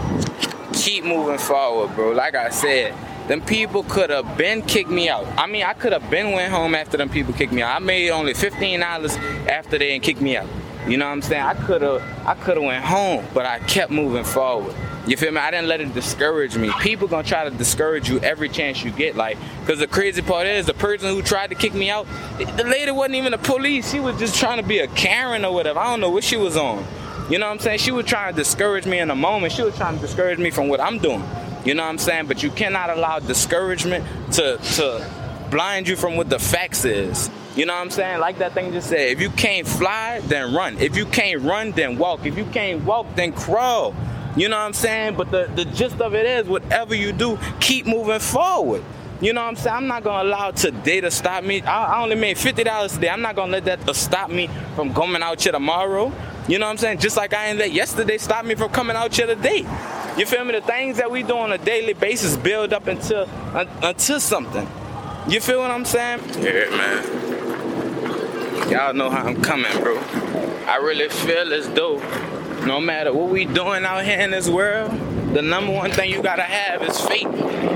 keep 0.74 1.04
moving 1.04 1.38
forward, 1.38 1.94
bro. 1.94 2.12
Like 2.12 2.34
I 2.34 2.50
said, 2.50 2.94
them 3.26 3.40
people 3.40 3.84
could 3.84 4.10
have 4.10 4.36
been 4.36 4.60
kicked 4.60 4.90
me 4.90 5.08
out. 5.08 5.26
I 5.38 5.46
mean, 5.46 5.62
I 5.62 5.72
could 5.72 5.94
have 5.94 6.10
been 6.10 6.32
went 6.32 6.52
home 6.52 6.74
after 6.74 6.98
them 6.98 7.08
people 7.08 7.32
kicked 7.32 7.54
me 7.54 7.62
out. 7.62 7.74
I 7.74 7.78
made 7.78 8.10
only 8.10 8.34
$15 8.34 9.48
after 9.48 9.78
they 9.78 9.98
kicked 10.00 10.20
me 10.20 10.36
out. 10.36 10.48
You 10.86 10.98
know 10.98 11.06
what 11.06 11.12
I'm 11.12 11.22
saying? 11.22 11.42
I 11.42 11.54
could 11.54 11.80
have 11.80 12.02
I 12.26 12.34
could 12.34 12.58
have 12.58 12.66
went 12.66 12.84
home, 12.84 13.24
but 13.32 13.46
I 13.46 13.60
kept 13.60 13.90
moving 13.90 14.24
forward. 14.24 14.74
You 15.06 15.18
feel 15.18 15.32
me? 15.32 15.38
I 15.38 15.50
didn't 15.50 15.68
let 15.68 15.82
it 15.82 15.92
discourage 15.92 16.56
me. 16.56 16.72
People 16.80 17.08
gonna 17.08 17.26
try 17.26 17.44
to 17.44 17.50
discourage 17.50 18.08
you 18.08 18.20
every 18.20 18.48
chance 18.48 18.82
you 18.82 18.90
get, 18.90 19.16
like, 19.16 19.36
cause 19.66 19.78
the 19.78 19.86
crazy 19.86 20.22
part 20.22 20.46
is 20.46 20.64
the 20.64 20.72
person 20.72 21.08
who 21.08 21.20
tried 21.20 21.50
to 21.50 21.54
kick 21.54 21.74
me 21.74 21.90
out, 21.90 22.06
the 22.38 22.64
lady 22.64 22.90
wasn't 22.90 23.16
even 23.16 23.32
the 23.32 23.38
police. 23.38 23.90
She 23.92 24.00
was 24.00 24.18
just 24.18 24.34
trying 24.34 24.56
to 24.56 24.66
be 24.66 24.78
a 24.78 24.86
Karen 24.88 25.44
or 25.44 25.52
whatever. 25.52 25.78
I 25.78 25.90
don't 25.90 26.00
know 26.00 26.10
what 26.10 26.24
she 26.24 26.38
was 26.38 26.56
on. 26.56 26.86
You 27.28 27.38
know 27.38 27.46
what 27.46 27.52
I'm 27.52 27.58
saying? 27.58 27.78
She 27.78 27.90
was 27.90 28.06
trying 28.06 28.32
to 28.32 28.36
discourage 28.36 28.86
me 28.86 28.98
in 28.98 29.10
a 29.10 29.14
moment. 29.14 29.52
She 29.52 29.62
was 29.62 29.76
trying 29.76 29.96
to 29.96 30.00
discourage 30.00 30.38
me 30.38 30.50
from 30.50 30.68
what 30.68 30.80
I'm 30.80 30.98
doing. 30.98 31.22
You 31.64 31.74
know 31.74 31.82
what 31.82 31.90
I'm 31.90 31.98
saying? 31.98 32.26
But 32.26 32.42
you 32.42 32.50
cannot 32.50 32.90
allow 32.90 33.18
discouragement 33.18 34.04
to 34.32 34.58
to 34.76 35.10
blind 35.50 35.86
you 35.86 35.96
from 35.96 36.16
what 36.16 36.28
the 36.28 36.38
facts 36.38 36.84
is. 36.84 37.30
You 37.56 37.66
know 37.66 37.74
what 37.74 37.82
I'm 37.82 37.90
saying? 37.90 38.20
Like 38.20 38.38
that 38.38 38.52
thing 38.52 38.72
just 38.72 38.88
said, 38.88 39.00
if 39.00 39.20
you 39.20 39.30
can't 39.30 39.66
fly, 39.66 40.20
then 40.24 40.54
run. 40.54 40.78
If 40.78 40.96
you 40.96 41.06
can't 41.06 41.42
run, 41.42 41.70
then 41.72 41.96
walk. 41.98 42.26
If 42.26 42.36
you 42.36 42.44
can't 42.46 42.84
walk, 42.84 43.06
then 43.14 43.32
crawl. 43.32 43.94
You 44.36 44.48
know 44.48 44.56
what 44.56 44.64
I'm 44.64 44.72
saying? 44.72 45.14
But 45.16 45.30
the, 45.30 45.50
the 45.54 45.64
gist 45.64 46.00
of 46.00 46.14
it 46.14 46.26
is, 46.26 46.48
whatever 46.48 46.94
you 46.94 47.12
do, 47.12 47.38
keep 47.60 47.86
moving 47.86 48.18
forward. 48.18 48.82
You 49.20 49.32
know 49.32 49.42
what 49.42 49.48
I'm 49.48 49.56
saying? 49.56 49.76
I'm 49.76 49.86
not 49.86 50.02
gonna 50.02 50.28
allow 50.28 50.50
today 50.50 51.00
to 51.00 51.10
stop 51.10 51.44
me. 51.44 51.62
I, 51.62 51.94
I 51.94 52.02
only 52.02 52.16
made 52.16 52.36
fifty 52.36 52.64
dollars 52.64 52.94
today. 52.94 53.08
I'm 53.08 53.22
not 53.22 53.36
gonna 53.36 53.52
let 53.52 53.64
that 53.64 53.94
stop 53.94 54.28
me 54.28 54.48
from 54.74 54.92
coming 54.92 55.22
out 55.22 55.40
here 55.40 55.52
tomorrow. 55.52 56.12
You 56.48 56.58
know 56.58 56.66
what 56.66 56.72
I'm 56.72 56.78
saying? 56.78 56.98
Just 56.98 57.16
like 57.16 57.32
I 57.32 57.46
ain't 57.46 57.58
let 57.58 57.72
yesterday 57.72 58.18
stop 58.18 58.44
me 58.44 58.54
from 58.54 58.70
coming 58.70 58.96
out 58.96 59.14
here 59.14 59.26
today. 59.26 59.64
You 60.18 60.26
feel 60.26 60.44
me? 60.44 60.52
The 60.52 60.60
things 60.60 60.96
that 60.98 61.10
we 61.10 61.22
do 61.22 61.36
on 61.36 61.52
a 61.52 61.58
daily 61.58 61.94
basis 61.94 62.36
build 62.36 62.72
up 62.72 62.88
into 62.88 63.28
until 63.82 64.20
something. 64.20 64.68
You 65.28 65.40
feel 65.40 65.60
what 65.60 65.70
I'm 65.70 65.84
saying? 65.84 66.20
Yeah, 66.40 66.68
man. 66.76 68.70
Y'all 68.70 68.92
know 68.92 69.10
how 69.10 69.24
I'm 69.26 69.40
coming, 69.40 69.72
bro. 69.80 69.96
I 70.66 70.76
really 70.82 71.08
feel 71.08 71.52
as 71.54 71.68
though 71.70 71.98
no 72.66 72.80
matter 72.80 73.12
what 73.12 73.28
we 73.28 73.44
doing 73.44 73.84
out 73.84 74.04
here 74.04 74.18
in 74.18 74.30
this 74.30 74.48
world, 74.48 74.90
the 75.34 75.42
number 75.42 75.72
one 75.72 75.90
thing 75.90 76.10
you 76.10 76.22
gotta 76.22 76.42
have 76.42 76.82
is 76.82 77.00
faith. 77.00 77.22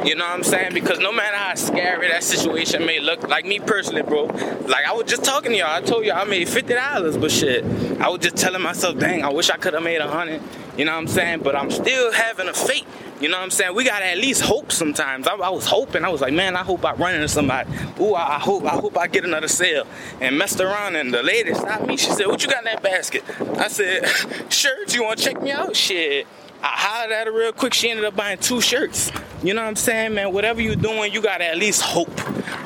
You 0.07 0.15
know 0.15 0.25
what 0.25 0.35
I'm 0.35 0.45
saying? 0.45 0.73
Because 0.75 1.00
no 1.00 1.12
matter 1.12 1.37
how 1.37 1.55
scary 1.55 2.09
that 2.09 2.23
situation 2.23 2.87
may 2.87 3.00
look, 3.00 3.27
like 3.29 3.45
me 3.45 3.59
personally, 3.59 4.03
bro, 4.03 4.25
like 4.25 4.87
I 4.87 4.93
was 4.93 5.07
just 5.07 5.25
talking 5.25 5.50
to 5.50 5.59
y'all. 5.59 5.75
I 5.75 5.81
told 5.81 6.05
y'all 6.05 6.19
I 6.19 6.25
made 6.25 6.49
fifty 6.49 6.75
dollars, 6.75 7.17
but 7.17 7.31
shit, 7.31 7.65
I 8.00 8.09
was 8.09 8.21
just 8.21 8.37
telling 8.37 8.62
myself, 8.62 8.99
dang, 8.99 9.25
I 9.25 9.33
wish 9.33 9.50
I 9.50 9.57
could 9.57 9.75
have 9.75 9.83
made 9.83 10.00
a 10.00 10.09
hundred. 10.09 10.41
You 10.77 10.85
know 10.85 10.93
what 10.93 10.99
I'm 10.99 11.09
saying? 11.09 11.41
But 11.41 11.57
I'm 11.57 11.71
still 11.73 12.12
having 12.12 12.49
a 12.49 12.55
faith 12.55 12.87
you 13.21 13.29
know 13.29 13.37
what 13.37 13.45
I'm 13.45 13.50
saying? 13.50 13.75
We 13.75 13.83
gotta 13.83 14.07
at 14.07 14.19
least 14.19 14.43
hope 14.43 14.71
sometimes. 14.71 15.27
I, 15.27 15.35
I 15.35 15.50
was 15.50 15.67
hoping. 15.67 16.05
I 16.05 16.09
was 16.09 16.21
like, 16.21 16.33
man, 16.33 16.55
I 16.55 16.62
hope 16.62 16.85
I 16.85 16.93
run 16.93 17.15
into 17.15 17.27
somebody. 17.27 17.69
Ooh, 18.00 18.15
I, 18.15 18.37
I, 18.37 18.38
hope 18.38 18.65
I 18.65 18.77
hope 18.77 18.97
I 18.97 19.09
get 19.09 19.25
another 19.25 19.49
sale. 19.49 19.87
And 20.21 20.38
messed 20.38 20.61
around 20.61 20.95
and 20.95 21.12
the 21.12 21.23
lady 21.23 21.53
stopped 21.53 21.87
me. 21.87 21.97
She 21.97 22.11
said, 22.11 22.27
What 22.29 22.45
you 22.45 22.49
got 22.49 22.59
in 22.59 22.65
that 22.67 22.83
basket? 22.83 23.25
I 23.59 23.67
said, 23.67 24.07
Shirts, 24.53 24.95
you 24.95 25.03
wanna 25.03 25.17
check 25.17 25.43
me 25.43 25.50
out? 25.50 25.75
Shit. 25.75 26.29
I 26.62 26.67
hollered 26.67 27.12
at 27.12 27.27
her 27.27 27.33
real 27.33 27.53
quick. 27.53 27.73
She 27.75 27.91
ended 27.91 28.05
up 28.05 28.17
buying 28.17 28.38
two 28.38 28.61
shirts. 28.61 29.12
You 29.43 29.55
know 29.55 29.62
what 29.62 29.69
I'm 29.69 29.77
saying, 29.77 30.15
man? 30.15 30.33
Whatever 30.33 30.61
you're 30.61 30.75
doing, 30.75 31.12
you 31.12 31.23
gotta 31.23 31.45
at 31.45 31.57
least 31.57 31.83
hope. 31.83 32.11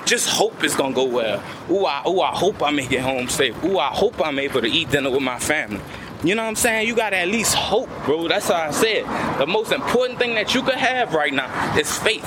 Just 0.06 0.28
hope 0.28 0.64
it's 0.64 0.74
gonna 0.74 0.94
go 0.94 1.04
well. 1.04 1.42
Ooh, 1.70 1.84
I, 1.84 2.02
ooh, 2.08 2.20
I 2.20 2.30
hope 2.30 2.62
I 2.62 2.70
make 2.70 2.92
it 2.92 3.00
home 3.00 3.28
safe. 3.28 3.62
Ooh, 3.64 3.78
I 3.78 3.88
hope 3.88 4.24
I'm 4.24 4.38
able 4.38 4.62
to 4.62 4.68
eat 4.68 4.90
dinner 4.90 5.10
with 5.10 5.22
my 5.22 5.38
family. 5.38 5.80
You 6.24 6.34
know 6.34 6.42
what 6.42 6.48
I'm 6.48 6.56
saying? 6.56 6.86
You 6.88 6.94
gotta 6.94 7.16
at 7.16 7.28
least 7.28 7.54
hope, 7.54 7.90
bro. 8.06 8.28
That's 8.28 8.48
how 8.48 8.54
I 8.54 8.70
said. 8.70 9.04
The 9.38 9.46
most 9.46 9.72
important 9.72 10.18
thing 10.18 10.34
that 10.36 10.54
you 10.54 10.62
could 10.62 10.74
have 10.74 11.14
right 11.14 11.32
now 11.32 11.76
is 11.76 11.98
faith. 11.98 12.24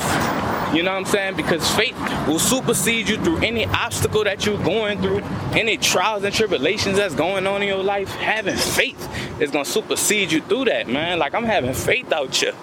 You 0.74 0.84
know 0.84 0.92
what 0.92 0.98
I'm 0.98 1.06
saying? 1.06 1.36
Because 1.36 1.70
faith 1.76 1.98
will 2.28 2.40
supersede 2.40 3.08
you 3.08 3.18
through 3.18 3.38
any 3.38 3.66
obstacle 3.66 4.24
that 4.24 4.46
you're 4.46 4.62
going 4.64 5.02
through, 5.02 5.20
any 5.54 5.78
trials 5.78 6.24
and 6.24 6.34
tribulations 6.34 6.98
that's 6.98 7.16
going 7.16 7.48
on 7.48 7.62
in 7.62 7.68
your 7.68 7.84
life. 7.84 8.10
Having 8.16 8.58
faith 8.58 9.42
is 9.42 9.52
gonna 9.52 9.66
supersede 9.66 10.32
you 10.32 10.42
through 10.42 10.66
that, 10.66 10.88
man. 10.88 11.20
Like 11.20 11.34
I'm 11.34 11.46
having 11.46 11.74
faith 11.74 12.12
out 12.12 12.36
here. 12.36 12.54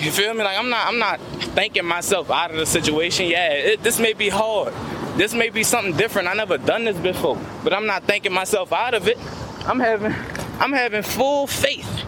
You 0.00 0.10
feel 0.10 0.32
me? 0.32 0.42
Like 0.42 0.58
I'm 0.58 0.70
not, 0.70 0.86
I'm 0.86 0.98
not 0.98 1.20
thinking 1.54 1.84
myself 1.84 2.30
out 2.30 2.50
of 2.50 2.56
the 2.56 2.66
situation. 2.66 3.26
Yeah, 3.26 3.52
it, 3.52 3.82
this 3.82 4.00
may 4.00 4.14
be 4.14 4.28
hard. 4.28 4.72
This 5.16 5.34
may 5.34 5.50
be 5.50 5.62
something 5.62 5.96
different. 5.96 6.26
I 6.26 6.32
never 6.34 6.56
done 6.56 6.84
this 6.84 6.96
before, 6.96 7.38
but 7.62 7.74
I'm 7.74 7.86
not 7.86 8.04
thinking 8.04 8.32
myself 8.32 8.72
out 8.72 8.94
of 8.94 9.06
it. 9.08 9.18
I'm 9.66 9.78
having 9.78 10.14
I'm 10.58 10.72
having 10.72 11.02
full 11.02 11.46
faith. 11.46 12.04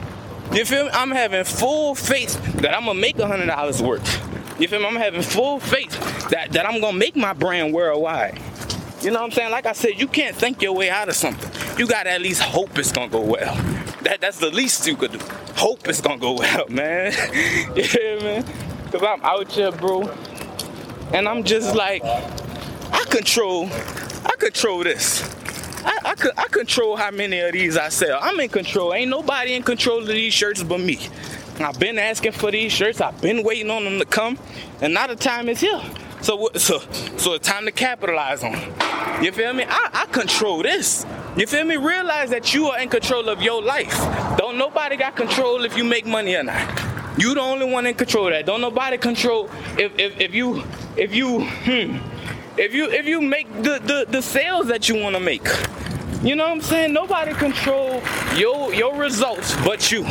You 0.53 0.65
feel 0.65 0.85
me? 0.85 0.91
I'm 0.93 1.11
having 1.11 1.45
full 1.45 1.95
faith 1.95 2.43
that 2.57 2.75
I'm 2.75 2.87
gonna 2.87 2.99
make 2.99 3.19
a 3.19 3.27
hundred 3.27 3.47
dollars 3.47 3.83
worth. 3.83 4.32
You 4.59 4.69
feel 4.69 4.81
me? 4.81 4.87
I'm 4.87 4.97
having 4.97 5.23
full 5.23 5.59
faith 5.61 6.29
that, 6.31 6.53
that 6.53 6.67
I'm 6.67 6.81
gonna 6.81 6.97
make 6.97 7.17
my 7.17 7.33
brand 7.33 7.73
worldwide. 7.73 8.41
You 9.03 9.11
know 9.11 9.21
what 9.21 9.27
I'm 9.27 9.31
saying? 9.33 9.51
Like 9.51 9.67
I 9.67 9.73
said, 9.73 9.99
you 9.99 10.07
can't 10.07 10.37
think 10.37 10.63
your 10.63 10.75
way 10.75 10.89
out 10.89 11.09
of 11.09 11.17
something. 11.17 11.51
You 11.79 11.87
gotta 11.87 12.11
at 12.11 12.21
least 12.21 12.43
hope 12.43 12.79
it's 12.79 12.93
gonna 12.93 13.09
go 13.09 13.21
well. 13.21 13.55
That 14.03 14.19
that's 14.21 14.39
the 14.39 14.51
least 14.51 14.87
you 14.87 14.97
could 14.97 15.13
do. 15.13 15.19
Hope 15.57 15.89
it's 15.89 16.01
gonna 16.01 16.19
go 16.19 16.35
well, 16.39 16.69
man. 16.69 17.13
yeah, 17.75 18.23
man. 18.23 18.45
Cause 18.93 19.03
I'm 19.03 19.23
out 19.25 19.51
here, 19.51 19.73
bro. 19.73 20.03
And 21.13 21.29
I'm 21.29 21.45
just 21.45 21.75
like, 21.75 22.05
I 22.05 23.05
control, 23.11 23.69
I 24.25 24.35
control 24.39 24.85
this. 24.85 25.23
I, 25.85 25.99
I, 26.05 26.15
I 26.37 26.49
control 26.49 26.97
how 26.97 27.11
many 27.11 27.41
of 27.41 27.53
these 27.53 27.77
I 27.77 27.89
sell. 27.89 28.19
I'm 28.23 28.39
in 28.39 28.49
control. 28.49 28.95
Ain't 28.95 29.11
nobody 29.11 29.55
in 29.55 29.63
control 29.63 30.01
of 30.01 30.07
these 30.07 30.33
shirts 30.33 30.63
but 30.63 30.79
me. 30.79 31.01
I've 31.65 31.79
been 31.79 31.99
asking 31.99 32.33
for 32.33 32.51
these 32.51 32.73
shirts. 32.73 33.01
I've 33.01 33.21
been 33.21 33.43
waiting 33.43 33.71
on 33.71 33.85
them 33.85 33.99
to 33.99 34.05
come, 34.05 34.39
and 34.81 34.95
now 34.95 35.07
the 35.07 35.17
time 35.17 35.49
is 35.49 35.61
here. 35.61 35.81
So, 36.21 36.51
so, 36.55 36.79
so 37.17 37.35
it's 37.35 37.47
time 37.47 37.65
to 37.65 37.73
capitalize 37.73 38.45
on. 38.45 38.55
You 39.23 39.33
feel 39.33 39.53
me? 39.53 39.65
I, 39.69 39.91
I 39.93 40.07
control 40.07 40.63
this. 40.63 41.05
You 41.37 41.47
feel 41.47 41.65
me? 41.65 41.77
Realize 41.77 42.31
that 42.31 42.55
you 42.55 42.69
are 42.69 42.79
in 42.79 42.89
control 42.89 43.29
of 43.29 43.43
your 43.43 43.63
life. 43.63 43.97
Don't 44.39 44.57
nobody 44.57 44.97
got 44.97 45.17
control 45.17 45.65
if 45.65 45.77
you 45.77 45.85
make 45.85 46.07
money 46.07 46.37
or 46.37 46.43
not. 46.43 47.19
You 47.19 47.35
the 47.35 47.41
only 47.41 47.71
one 47.71 47.87
in 47.87 47.95
control 47.95 48.29
of 48.29 48.33
that. 48.33 48.47
Don't 48.47 48.61
nobody 48.61 48.99
control 48.99 49.51
if 49.79 49.99
if, 49.99 50.21
if 50.21 50.35
you 50.35 50.63
if 50.97 51.15
you 51.15 51.45
hmm, 51.45 51.99
if 52.59 52.73
you 52.73 52.89
if 52.91 53.07
you 53.07 53.21
make 53.21 53.53
the, 53.63 53.81
the, 53.85 54.07
the 54.09 54.23
sales 54.23 54.69
that 54.69 54.89
you 54.89 55.01
want 55.01 55.17
to 55.17 55.21
make. 55.21 55.47
You 56.23 56.37
know 56.37 56.45
what 56.45 56.53
I'm 56.53 56.61
saying? 56.61 56.93
Nobody 56.93 57.33
control 57.35 58.03
your 58.37 58.73
your 58.73 58.95
results 58.97 59.57
but 59.65 59.91
you. 59.91 60.05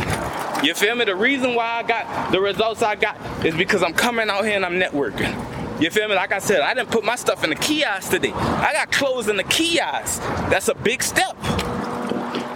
You 0.64 0.76
feel 0.76 0.96
me? 0.96 1.06
The 1.06 1.16
reason 1.16 1.56
why 1.56 1.80
I 1.80 1.84
got 1.84 2.32
the 2.32 2.40
results 2.40 2.84
I 2.84 2.96
got 2.96 3.18
is 3.44 3.56
because 3.56 3.82
I'm 3.82 3.94
coming 3.94 4.30
out 4.30 4.46
here 4.46 4.56
and 4.56 4.64
I'm 4.66 4.80
networking. 4.80 5.32
You 5.82 5.90
feel 5.90 6.08
me? 6.08 6.14
Like 6.14 6.32
I 6.32 6.38
said, 6.38 6.62
I 6.62 6.76
didn't 6.76 6.92
put 6.92 7.04
my 7.04 7.16
stuff 7.16 7.44
in 7.44 7.50
the 7.50 7.56
kiosk 7.56 8.12
today. 8.12 8.32
I 8.32 8.72
got 8.72 8.92
clothes 8.92 9.28
in 9.28 9.38
the 9.38 9.44
kiosk. 9.44 10.22
That's 10.52 10.68
a 10.68 10.76
big 10.76 11.02
step. 11.02 11.36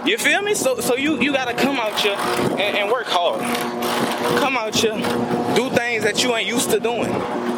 You 0.06 0.18
feel 0.18 0.40
me? 0.42 0.54
So 0.54 0.78
so 0.78 0.94
you 0.94 1.20
you 1.20 1.32
gotta 1.32 1.54
come 1.54 1.80
out 1.80 1.98
here 1.98 2.14
and, 2.14 2.76
and 2.76 2.92
work 2.92 3.06
hard. 3.06 3.40
Come 4.38 4.56
out 4.56 4.76
here, 4.76 4.94
do 5.56 5.68
things 5.70 6.04
that 6.04 6.22
you 6.22 6.36
ain't 6.36 6.46
used 6.46 6.70
to 6.70 6.78
doing. 6.78 7.12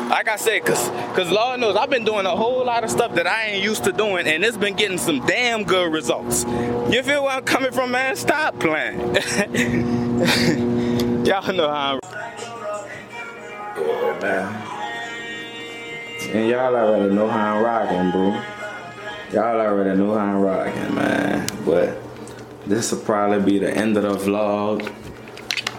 Like 0.08 0.28
I 0.28 0.36
said, 0.36 0.64
cause 0.64 0.88
cause 1.14 1.30
Lord 1.30 1.60
knows 1.60 1.76
I've 1.76 1.90
been 1.90 2.06
doing 2.06 2.24
a 2.24 2.34
whole 2.34 2.64
lot 2.64 2.84
of 2.84 2.90
stuff 2.90 3.14
that 3.16 3.26
I 3.26 3.48
ain't 3.48 3.62
used 3.62 3.84
to 3.84 3.92
doing, 3.92 4.26
and 4.26 4.42
it's 4.42 4.56
been 4.56 4.76
getting 4.76 4.96
some 4.96 5.26
damn 5.26 5.64
good 5.64 5.92
results. 5.92 6.44
You 6.44 7.02
feel 7.02 7.24
where 7.24 7.32
I'm 7.32 7.44
coming 7.44 7.72
from, 7.72 7.90
man? 7.90 8.16
Stop 8.16 8.58
playing. 8.58 9.98
Y'all 11.25 11.52
know 11.52 11.68
how 11.70 11.94
I'm 11.94 12.00
Yeah, 13.76 14.18
man. 14.20 14.48
And 16.34 16.48
y'all 16.48 16.75
already 16.75 17.14
know 17.14 17.28
how 17.28 17.56
I'm 17.56 17.62
rocking, 17.62 18.10
bro. 18.10 18.42
Y'all 19.32 19.60
already 19.60 19.96
know 19.96 20.14
how 20.14 20.25
I'm 20.25 20.40
rocking, 20.40 20.92
man. 20.96 21.46
But 21.64 22.00
this 22.66 22.90
will 22.90 22.98
probably 23.02 23.40
be 23.48 23.60
the 23.60 23.72
end 23.72 23.96
of 23.96 24.02
the 24.02 24.14
vlog. 24.14 24.92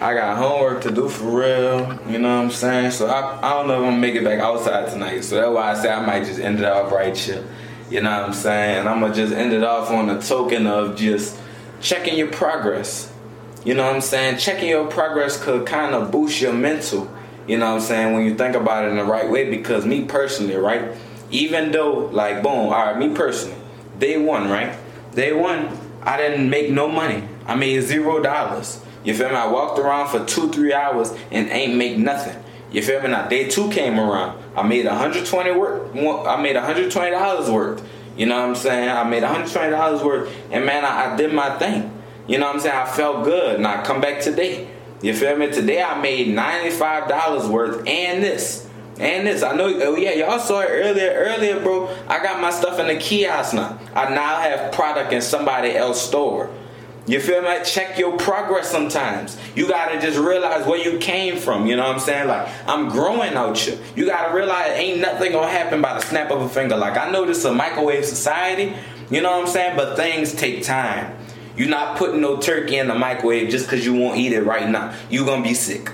I 0.00 0.14
got 0.14 0.38
homework 0.38 0.84
to 0.84 0.90
do 0.90 1.10
for 1.10 1.24
real, 1.24 2.00
you 2.08 2.18
know 2.18 2.38
what 2.38 2.44
I'm 2.44 2.50
saying? 2.50 2.92
So 2.92 3.08
I, 3.08 3.46
I 3.46 3.50
don't 3.58 3.68
know 3.68 3.74
if 3.74 3.80
I'm 3.80 3.84
gonna 3.90 3.98
make 3.98 4.14
it 4.14 4.24
back 4.24 4.40
outside 4.40 4.88
tonight. 4.88 5.20
So 5.20 5.34
that's 5.34 5.50
why 5.50 5.72
I 5.72 5.74
say 5.74 5.92
I 5.92 6.06
might 6.06 6.24
just 6.24 6.40
end 6.40 6.60
it 6.60 6.64
off 6.64 6.90
right 6.90 7.14
here. 7.14 7.44
You 7.90 8.00
know 8.00 8.10
what 8.10 8.28
I'm 8.28 8.32
saying? 8.32 8.78
And 8.78 8.88
I'm 8.88 9.00
gonna 9.00 9.14
just 9.14 9.34
end 9.34 9.52
it 9.52 9.62
off 9.62 9.90
on 9.90 10.08
a 10.08 10.18
token 10.18 10.66
of 10.66 10.96
just 10.96 11.38
checking 11.82 12.16
your 12.16 12.28
progress. 12.28 13.09
You 13.64 13.74
know 13.74 13.86
what 13.86 13.94
I'm 13.94 14.00
saying? 14.00 14.38
Checking 14.38 14.68
your 14.68 14.86
progress 14.86 15.42
could 15.42 15.66
kind 15.66 15.94
of 15.94 16.10
boost 16.10 16.40
your 16.40 16.52
mental. 16.52 17.10
You 17.46 17.58
know 17.58 17.66
what 17.66 17.74
I'm 17.74 17.80
saying? 17.80 18.14
When 18.14 18.24
you 18.24 18.34
think 18.34 18.54
about 18.54 18.84
it 18.84 18.88
in 18.88 18.96
the 18.96 19.04
right 19.04 19.28
way, 19.28 19.50
because 19.50 19.84
me 19.84 20.04
personally, 20.04 20.56
right? 20.56 20.92
Even 21.30 21.70
though, 21.70 22.06
like, 22.06 22.42
boom, 22.42 22.52
all 22.52 22.70
right, 22.70 22.98
me 22.98 23.14
personally, 23.14 23.56
day 23.98 24.16
one, 24.16 24.48
right? 24.48 24.76
Day 25.14 25.32
one, 25.32 25.68
I 26.02 26.16
didn't 26.16 26.48
make 26.48 26.70
no 26.70 26.88
money. 26.88 27.22
I 27.46 27.54
made 27.54 27.80
zero 27.82 28.22
dollars. 28.22 28.80
You 29.04 29.14
feel 29.14 29.28
me? 29.28 29.34
I 29.34 29.46
walked 29.46 29.78
around 29.78 30.08
for 30.08 30.24
two, 30.24 30.50
three 30.50 30.72
hours 30.72 31.12
and 31.30 31.48
ain't 31.50 31.74
make 31.76 31.98
nothing. 31.98 32.42
You 32.70 32.82
feel 32.82 33.02
me? 33.02 33.08
Now 33.08 33.28
day 33.28 33.48
two 33.48 33.70
came 33.70 33.98
around. 33.98 34.40
I 34.56 34.62
made 34.62 34.86
120 34.86 35.50
worth. 35.52 35.96
I 36.26 36.40
made 36.40 36.54
120 36.54 37.10
dollars 37.10 37.50
worth. 37.50 37.86
You 38.16 38.26
know 38.26 38.38
what 38.40 38.48
I'm 38.48 38.54
saying? 38.54 38.88
I 38.88 39.04
made 39.04 39.22
120 39.22 39.70
dollars 39.70 40.02
worth, 40.02 40.34
and 40.50 40.66
man, 40.66 40.84
I, 40.84 41.12
I, 41.12 41.16
did 41.16 41.32
my 41.32 41.58
thing. 41.58 41.90
You 42.30 42.38
know 42.38 42.46
what 42.46 42.54
I'm 42.54 42.60
saying? 42.60 42.76
I 42.76 42.86
felt 42.86 43.24
good, 43.24 43.56
and 43.56 43.66
I 43.66 43.82
come 43.82 44.00
back 44.00 44.20
today. 44.20 44.68
You 45.02 45.12
feel 45.14 45.36
me? 45.36 45.50
Today 45.50 45.82
I 45.82 46.00
made 46.00 46.28
95 46.28 47.08
dollars 47.08 47.48
worth, 47.48 47.84
and 47.88 48.22
this. 48.22 48.68
And 49.00 49.26
this, 49.26 49.42
I 49.42 49.56
know, 49.56 49.66
oh 49.66 49.96
yeah, 49.96 50.12
y'all 50.12 50.38
saw 50.38 50.60
it 50.60 50.68
earlier. 50.70 51.10
Earlier, 51.12 51.58
bro, 51.58 51.88
I 52.06 52.22
got 52.22 52.40
my 52.40 52.50
stuff 52.50 52.78
in 52.78 52.86
the 52.86 52.94
kiosk 52.98 53.54
now. 53.54 53.80
I 53.96 54.14
now 54.14 54.38
have 54.38 54.70
product 54.70 55.12
in 55.12 55.22
somebody 55.22 55.74
else's 55.74 56.06
store. 56.06 56.50
You 57.08 57.18
feel 57.18 57.42
me? 57.42 57.48
Check 57.64 57.98
your 57.98 58.16
progress 58.16 58.70
sometimes. 58.70 59.36
You 59.56 59.66
gotta 59.66 60.00
just 60.00 60.16
realize 60.16 60.64
where 60.64 60.78
you 60.78 60.98
came 60.98 61.36
from. 61.36 61.66
You 61.66 61.74
know 61.74 61.88
what 61.88 61.94
I'm 61.94 62.00
saying? 62.00 62.28
Like, 62.28 62.46
I'm 62.68 62.90
growing 62.90 63.34
out 63.34 63.58
here. 63.58 63.76
You 63.96 64.06
gotta 64.06 64.32
realize 64.32 64.70
ain't 64.78 65.00
nothing 65.00 65.32
gonna 65.32 65.50
happen 65.50 65.82
by 65.82 65.94
the 65.94 66.00
snap 66.00 66.30
of 66.30 66.42
a 66.42 66.48
finger. 66.48 66.76
Like, 66.76 66.96
I 66.96 67.10
know 67.10 67.24
this 67.24 67.38
is 67.38 67.44
a 67.46 67.52
microwave 67.52 68.04
society, 68.04 68.72
you 69.10 69.20
know 69.20 69.32
what 69.32 69.46
I'm 69.46 69.52
saying? 69.52 69.76
But 69.76 69.96
things 69.96 70.32
take 70.32 70.62
time. 70.62 71.16
You're 71.60 71.68
not 71.68 71.98
putting 71.98 72.22
no 72.22 72.38
turkey 72.38 72.78
in 72.78 72.88
the 72.88 72.94
microwave 72.94 73.50
just 73.50 73.66
because 73.66 73.84
you 73.84 73.92
won't 73.92 74.16
eat 74.16 74.32
it 74.32 74.44
right 74.44 74.66
now. 74.66 74.94
You're 75.10 75.26
gonna 75.26 75.42
be 75.42 75.52
sick. 75.52 75.92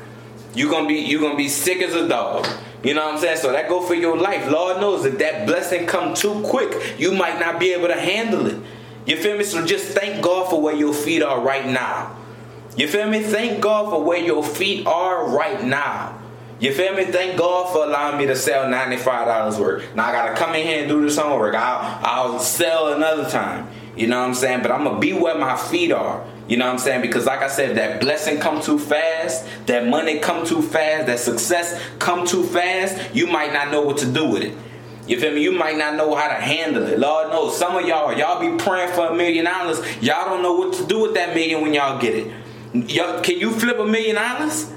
You're 0.55 0.71
gonna 0.71 0.87
be 0.87 0.95
you're 0.95 1.21
gonna 1.21 1.35
be 1.35 1.49
sick 1.49 1.83
as 1.83 1.93
a 1.93 2.07
dog. 2.07 2.47
You 2.85 2.95
know 2.95 3.05
what 3.05 3.15
I'm 3.15 3.21
saying? 3.21 3.39
So 3.39 3.51
that 3.51 3.69
go 3.69 3.81
for 3.81 3.95
your 3.95 4.17
life. 4.17 4.49
Lord 4.49 4.81
knows 4.81 5.05
if 5.05 5.19
that 5.19 5.45
blessing 5.45 5.89
come 5.89 6.15
too 6.15 6.41
quick, 6.43 7.01
you 7.01 7.11
might 7.11 7.41
not 7.41 7.59
be 7.59 7.73
able 7.73 7.89
to 7.89 8.01
handle 8.01 8.47
it. 8.47 8.63
You 9.07 9.17
feel 9.17 9.37
me? 9.37 9.43
So 9.43 9.67
just 9.67 9.87
thank 9.87 10.23
God 10.23 10.49
for 10.49 10.63
where 10.63 10.77
your 10.77 10.95
feet 10.95 11.21
are 11.25 11.41
right 11.41 11.67
now. 11.67 12.17
You 12.77 12.87
feel 12.87 13.11
me? 13.11 13.25
Thank 13.25 13.61
God 13.61 13.91
for 13.91 14.05
where 14.05 14.21
your 14.21 14.45
feet 14.45 14.87
are 14.87 15.29
right 15.31 15.65
now. 15.65 16.17
You 16.61 16.73
feel 16.73 16.95
me? 16.95 17.07
Thank 17.07 17.37
God 17.37 17.73
for 17.73 17.85
allowing 17.85 18.19
me 18.19 18.27
to 18.27 18.37
sell 18.37 18.67
$95 18.67 19.59
worth. 19.59 19.97
Now 19.97 20.07
I 20.07 20.13
gotta 20.13 20.37
come 20.37 20.55
in 20.55 20.65
here 20.65 20.79
and 20.83 20.89
do 20.89 21.03
this 21.03 21.19
homework. 21.19 21.57
I'll, 21.57 21.99
I'll 22.05 22.39
sell 22.39 22.93
another 22.93 23.29
time. 23.29 23.69
You 23.97 24.07
know 24.07 24.21
what 24.21 24.29
I'm 24.29 24.35
saying? 24.35 24.63
But 24.63 24.71
I'm 24.71 24.85
gonna 24.85 24.99
be 24.99 25.13
where 25.13 25.39
my 25.39 25.57
feet 25.57 25.93
are. 25.93 26.25
You 26.49 26.57
know 26.57 26.67
what 26.67 26.73
I'm 26.73 26.79
saying? 26.79 27.03
Because 27.03 27.27
like 27.27 27.41
I 27.41 27.49
said, 27.49 27.77
that 27.77 28.01
blessing 28.01 28.39
come 28.39 28.61
too 28.61 28.79
fast, 28.79 29.47
that 29.67 29.89
money 29.89 30.19
come 30.19 30.47
too 30.47 30.63
fast, 30.63 31.07
that 31.07 31.19
success 31.19 31.81
come 31.99 32.27
too 32.27 32.45
fast, 32.45 33.15
you 33.15 33.27
might 33.27 33.53
not 33.53 33.73
know 33.73 33.83
what 33.83 33.99
to 33.99 34.07
do 34.07 34.29
with 34.29 34.43
it. 34.43 34.57
You 35.09 35.21
feel 35.21 35.33
me? 35.33 35.43
You 35.43 35.53
might 35.53 35.77
not 35.77 35.95
know 35.95 36.15
how 36.15 36.29
to 36.29 36.35
handle 36.35 36.85
it. 36.85 36.99
Lord 36.99 37.31
knows 37.31 37.57
some 37.57 37.77
of 37.77 37.87
y'all, 37.87 38.17
y'all 38.17 38.41
be 38.41 38.63
praying 38.63 38.93
for 38.93 39.07
a 39.07 39.15
million 39.15 39.45
dollars. 39.45 39.81
Y'all 40.03 40.25
don't 40.27 40.43
know 40.43 40.55
what 40.55 40.75
to 40.75 40.85
do 40.87 41.01
with 41.01 41.15
that 41.15 41.35
million 41.35 41.63
when 41.63 41.73
y'all 41.75 42.01
get 42.01 42.15
it. 42.15 42.33
Y'all, 42.91 43.23
can 43.23 43.39
you 43.39 43.53
flip 43.53 43.79
a 43.79 43.87
million 43.87 44.17
dollars? 44.17 44.73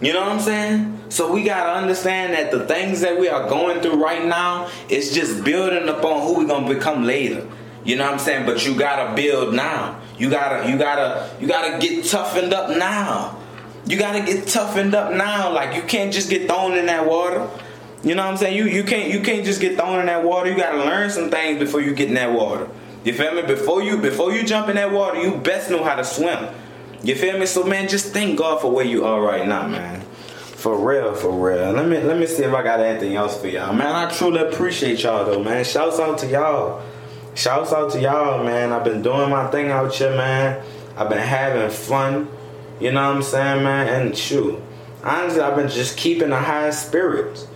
You 0.00 0.12
know 0.12 0.20
what 0.20 0.32
I'm 0.32 0.40
saying? 0.40 1.00
So 1.08 1.32
we 1.32 1.42
gotta 1.42 1.72
understand 1.72 2.34
that 2.34 2.50
the 2.50 2.66
things 2.66 3.00
that 3.00 3.18
we 3.18 3.28
are 3.28 3.48
going 3.48 3.80
through 3.80 4.02
right 4.02 4.24
now 4.24 4.70
is 4.88 5.12
just 5.12 5.42
building 5.44 5.88
upon 5.88 6.22
who 6.22 6.38
we're 6.38 6.46
gonna 6.46 6.72
become 6.72 7.04
later. 7.04 7.46
You 7.84 7.96
know 7.96 8.04
what 8.04 8.12
I'm 8.12 8.18
saying? 8.18 8.46
But 8.46 8.64
you 8.64 8.78
gotta 8.78 9.14
build 9.16 9.54
now. 9.54 10.00
You 10.18 10.30
gotta, 10.30 10.70
you 10.70 10.76
gotta, 10.76 11.30
you 11.40 11.48
gotta 11.48 11.78
get 11.78 12.04
toughened 12.04 12.52
up 12.52 12.70
now. 12.76 13.38
You 13.86 13.98
gotta 13.98 14.20
get 14.20 14.46
toughened 14.46 14.94
up 14.94 15.12
now. 15.12 15.52
Like 15.52 15.74
you 15.74 15.82
can't 15.82 16.12
just 16.12 16.30
get 16.30 16.46
thrown 16.46 16.76
in 16.76 16.86
that 16.86 17.06
water. 17.06 17.48
You 18.04 18.14
know 18.14 18.24
what 18.24 18.32
I'm 18.32 18.36
saying? 18.36 18.56
You 18.56 18.66
you 18.66 18.84
can't 18.84 19.12
you 19.12 19.20
can't 19.20 19.44
just 19.44 19.60
get 19.60 19.76
thrown 19.76 19.98
in 20.00 20.06
that 20.06 20.22
water. 20.22 20.50
You 20.50 20.56
gotta 20.56 20.78
learn 20.78 21.10
some 21.10 21.30
things 21.30 21.58
before 21.58 21.80
you 21.80 21.94
get 21.94 22.08
in 22.08 22.14
that 22.14 22.32
water. 22.32 22.68
You 23.04 23.14
feel 23.14 23.34
me? 23.34 23.42
Before 23.42 23.82
you 23.82 23.96
before 23.96 24.32
you 24.32 24.44
jump 24.44 24.68
in 24.68 24.76
that 24.76 24.92
water, 24.92 25.20
you 25.20 25.36
best 25.36 25.70
know 25.70 25.82
how 25.82 25.96
to 25.96 26.04
swim. 26.04 26.48
You 27.02 27.14
feel 27.14 27.38
me? 27.38 27.46
So 27.46 27.64
man, 27.64 27.88
just 27.88 28.12
thank 28.12 28.38
God 28.38 28.60
for 28.60 28.70
where 28.70 28.84
you 28.84 29.04
are 29.04 29.20
right 29.20 29.46
now, 29.46 29.66
man. 29.66 30.00
For 30.58 30.76
real, 30.76 31.14
for 31.14 31.30
real. 31.30 31.72
Let 31.72 31.88
me 31.88 32.00
let 32.00 32.18
me 32.18 32.26
see 32.26 32.42
if 32.42 32.52
I 32.52 32.62
got 32.62 32.80
anything 32.80 33.14
else 33.14 33.40
for 33.40 33.46
y'all. 33.46 33.72
Man, 33.72 33.86
I 33.86 34.10
truly 34.10 34.40
appreciate 34.40 35.02
y'all 35.02 35.24
though, 35.24 35.42
man. 35.42 35.64
Shouts 35.64 36.00
out 36.00 36.18
to 36.18 36.26
y'all. 36.26 36.82
Shouts 37.34 37.72
out 37.72 37.92
to 37.92 38.00
y'all, 38.00 38.42
man. 38.44 38.72
I've 38.72 38.82
been 38.82 39.00
doing 39.00 39.30
my 39.30 39.48
thing 39.50 39.70
out 39.70 39.94
here, 39.94 40.16
man. 40.16 40.60
I've 40.96 41.08
been 41.08 41.18
having 41.18 41.70
fun. 41.70 42.28
You 42.80 42.90
know 42.90 43.08
what 43.08 43.16
I'm 43.16 43.22
saying, 43.22 43.62
man? 43.62 44.06
And 44.06 44.16
shoot. 44.16 44.60
Honestly, 45.04 45.40
I've 45.40 45.54
been 45.54 45.68
just 45.68 45.96
keeping 45.96 46.32
a 46.32 46.40
high 46.40 46.70
spirit. 46.70 47.46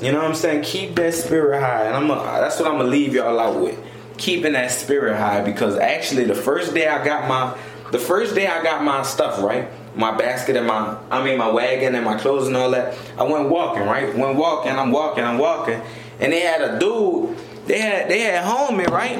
You 0.00 0.12
know 0.12 0.18
what 0.18 0.28
I'm 0.28 0.34
saying? 0.34 0.62
Keep 0.62 0.94
that 0.96 1.14
spirit 1.14 1.60
high, 1.60 1.84
and 1.84 1.96
I'm 1.96 2.10
a, 2.10 2.14
that's 2.40 2.58
what 2.58 2.70
I'm 2.70 2.78
gonna 2.78 2.88
leave 2.88 3.14
y'all 3.14 3.38
out 3.38 3.60
with. 3.60 3.78
Keeping 4.16 4.52
that 4.54 4.70
spirit 4.70 5.16
high 5.16 5.42
because 5.42 5.76
actually 5.76 6.24
the 6.24 6.34
first 6.34 6.72
day 6.74 6.88
I 6.88 7.04
got 7.04 7.28
my 7.28 7.58
the 7.92 7.98
first 7.98 8.34
day 8.34 8.46
I 8.46 8.62
got 8.62 8.82
my 8.82 9.02
stuff 9.02 9.42
right, 9.42 9.68
my 9.96 10.16
basket 10.16 10.56
and 10.56 10.66
my 10.66 10.98
I 11.10 11.24
mean 11.24 11.38
my 11.38 11.50
wagon 11.50 11.94
and 11.94 12.04
my 12.04 12.18
clothes 12.18 12.46
and 12.46 12.56
all 12.56 12.70
that. 12.70 12.96
I 13.18 13.22
went 13.22 13.48
walking 13.48 13.84
right, 13.84 14.14
went 14.16 14.36
walking. 14.36 14.72
I'm 14.72 14.90
walking, 14.90 15.24
I'm 15.24 15.38
walking, 15.38 15.80
and 16.20 16.32
they 16.32 16.40
had 16.40 16.60
a 16.60 16.78
dude. 16.78 17.36
They 17.66 17.80
had 17.80 18.08
they 18.08 18.20
had 18.20 18.44
homie 18.44 18.88
right. 18.88 19.16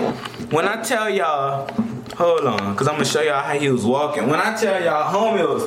When 0.53 0.69
I 0.69 0.83
tell 0.83 1.11
y'all, 1.11 1.69
hold 2.17 2.45
on, 2.45 2.77
cause 2.77 2.87
I'm 2.87 2.95
gonna 2.95 3.05
show 3.05 3.23
y'all 3.23 3.43
how 3.43 3.59
he 3.59 3.69
was 3.69 3.85
walking. 3.85 4.29
When 4.29 4.41
I 4.41 4.57
tell 4.57 4.83
y'all, 4.83 5.13
homie 5.13 5.47
was 5.47 5.65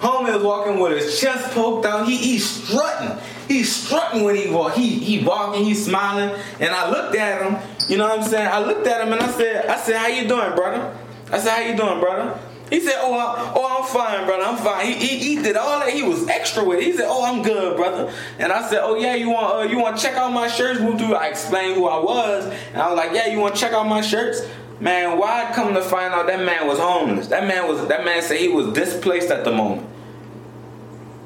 homie 0.00 0.34
was 0.34 0.42
walking 0.42 0.80
with 0.80 1.00
his 1.00 1.20
chest 1.20 1.54
poked 1.54 1.86
out. 1.86 2.06
He 2.06 2.16
he's 2.16 2.48
strutting 2.48 3.18
he's 3.52 3.74
strutting 3.74 4.24
when 4.24 4.36
he 4.36 4.50
walk. 4.50 4.74
He 4.74 4.98
he 4.98 5.24
walking, 5.24 5.64
he's 5.64 5.84
smiling, 5.84 6.34
and 6.60 6.74
I 6.74 6.90
looked 6.90 7.14
at 7.16 7.42
him. 7.42 7.58
You 7.88 7.98
know 7.98 8.08
what 8.08 8.20
I'm 8.20 8.28
saying? 8.28 8.48
I 8.48 8.58
looked 8.60 8.86
at 8.86 9.06
him 9.06 9.12
and 9.12 9.22
I 9.22 9.30
said, 9.30 9.66
I 9.66 9.76
said, 9.76 9.96
how 9.96 10.06
you 10.06 10.28
doing, 10.28 10.54
brother? 10.54 10.96
I 11.32 11.38
said, 11.38 11.50
how 11.50 11.60
you 11.60 11.76
doing, 11.76 12.00
brother? 12.00 12.38
He 12.72 12.80
said, 12.80 12.94
"Oh, 13.00 13.12
I, 13.12 13.52
oh, 13.54 13.82
I'm 13.82 13.86
fine, 13.86 14.24
brother. 14.24 14.44
I'm 14.44 14.56
fine." 14.56 14.86
He, 14.86 14.94
he, 14.94 15.18
he 15.36 15.42
did 15.42 15.58
all 15.58 15.80
that. 15.80 15.90
He 15.90 16.02
was 16.02 16.26
extra 16.26 16.64
with 16.64 16.78
it. 16.78 16.84
He 16.84 16.94
said, 16.94 17.04
"Oh, 17.06 17.22
I'm 17.22 17.42
good, 17.42 17.76
brother." 17.76 18.10
And 18.38 18.50
I 18.50 18.66
said, 18.66 18.80
"Oh 18.82 18.96
yeah, 18.96 19.14
you 19.14 19.28
want 19.28 19.54
uh, 19.54 19.70
you 19.70 19.78
want 19.78 19.98
to 19.98 20.02
check 20.02 20.14
out 20.14 20.32
my 20.32 20.48
shirts?" 20.48 20.80
We'll 20.80 20.96
do. 20.96 21.14
I 21.14 21.26
explained 21.26 21.74
who 21.74 21.86
I 21.86 21.98
was, 21.98 22.46
and 22.46 22.80
I 22.80 22.88
was 22.88 22.96
like, 22.96 23.12
"Yeah, 23.12 23.26
you 23.26 23.40
want 23.40 23.56
to 23.56 23.60
check 23.60 23.74
out 23.74 23.86
my 23.86 24.00
shirts?" 24.00 24.40
Man, 24.80 25.18
why 25.18 25.52
come 25.54 25.74
to 25.74 25.82
find 25.82 26.14
out 26.14 26.26
that 26.28 26.46
man 26.46 26.66
was 26.66 26.78
homeless? 26.78 27.26
That 27.26 27.46
man 27.46 27.68
was 27.68 27.86
that 27.88 28.06
man 28.06 28.22
said 28.22 28.38
he 28.38 28.48
was 28.48 28.72
displaced 28.72 29.30
at 29.30 29.44
the 29.44 29.52
moment. 29.52 29.86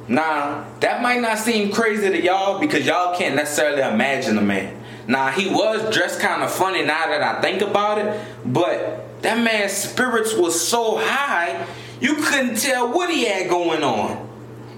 Now, 0.08 0.66
that 0.80 1.00
might 1.00 1.20
not 1.20 1.38
seem 1.38 1.70
crazy 1.70 2.10
to 2.10 2.20
y'all 2.20 2.58
because 2.58 2.84
y'all 2.84 3.16
can't 3.16 3.36
necessarily 3.36 3.82
imagine 3.82 4.34
the 4.34 4.42
man. 4.42 4.82
Now, 5.06 5.28
he 5.28 5.48
was 5.48 5.94
dressed 5.94 6.18
kind 6.18 6.42
of 6.42 6.50
funny 6.50 6.82
now 6.82 7.06
that 7.06 7.22
I 7.22 7.40
think 7.40 7.62
about 7.62 7.98
it, 7.98 8.20
but 8.44 9.05
that 9.22 9.42
man's 9.42 9.72
spirits 9.72 10.34
was 10.34 10.60
so 10.60 10.98
high, 10.98 11.66
you 12.00 12.16
couldn't 12.16 12.56
tell 12.56 12.92
what 12.92 13.10
he 13.10 13.24
had 13.24 13.48
going 13.48 13.82
on. 13.82 14.26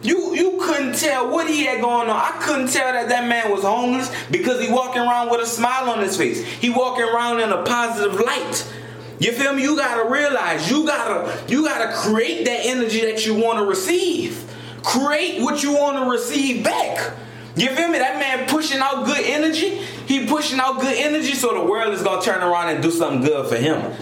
You 0.02 0.34
you 0.34 0.58
couldn't 0.60 0.94
tell 0.94 1.28
what 1.30 1.48
he 1.48 1.64
had 1.64 1.80
going 1.80 2.08
on. 2.08 2.16
I 2.16 2.38
couldn't 2.40 2.68
tell 2.68 2.92
that 2.92 3.08
that 3.08 3.28
man 3.28 3.50
was 3.50 3.62
homeless 3.62 4.12
because 4.30 4.64
he 4.64 4.72
walking 4.72 5.02
around 5.02 5.30
with 5.30 5.40
a 5.40 5.46
smile 5.46 5.90
on 5.90 6.00
his 6.00 6.16
face. 6.16 6.44
He 6.44 6.70
walking 6.70 7.04
around 7.04 7.40
in 7.40 7.50
a 7.50 7.62
positive 7.64 8.20
light. 8.20 8.72
You 9.18 9.32
feel 9.32 9.52
me? 9.52 9.62
You 9.62 9.76
gotta 9.76 10.08
realize 10.08 10.70
you 10.70 10.86
gotta 10.86 11.52
you 11.52 11.64
gotta 11.64 11.92
create 11.96 12.44
that 12.44 12.60
energy 12.64 13.00
that 13.00 13.26
you 13.26 13.34
want 13.34 13.58
to 13.58 13.64
receive. 13.64 14.44
Create 14.84 15.42
what 15.42 15.62
you 15.64 15.72
want 15.72 15.96
to 15.98 16.08
receive 16.08 16.62
back. 16.62 17.14
You 17.56 17.68
feel 17.70 17.88
me? 17.88 17.98
That 17.98 18.20
man 18.20 18.48
pushing 18.48 18.78
out 18.78 19.04
good 19.04 19.24
energy. 19.24 19.78
He 20.06 20.26
pushing 20.26 20.60
out 20.60 20.80
good 20.80 20.96
energy, 20.96 21.32
so 21.32 21.52
the 21.52 21.64
world 21.68 21.92
is 21.92 22.02
gonna 22.02 22.22
turn 22.22 22.40
around 22.40 22.68
and 22.68 22.80
do 22.80 22.92
something 22.92 23.22
good 23.22 23.48
for 23.48 23.56
him. 23.56 23.92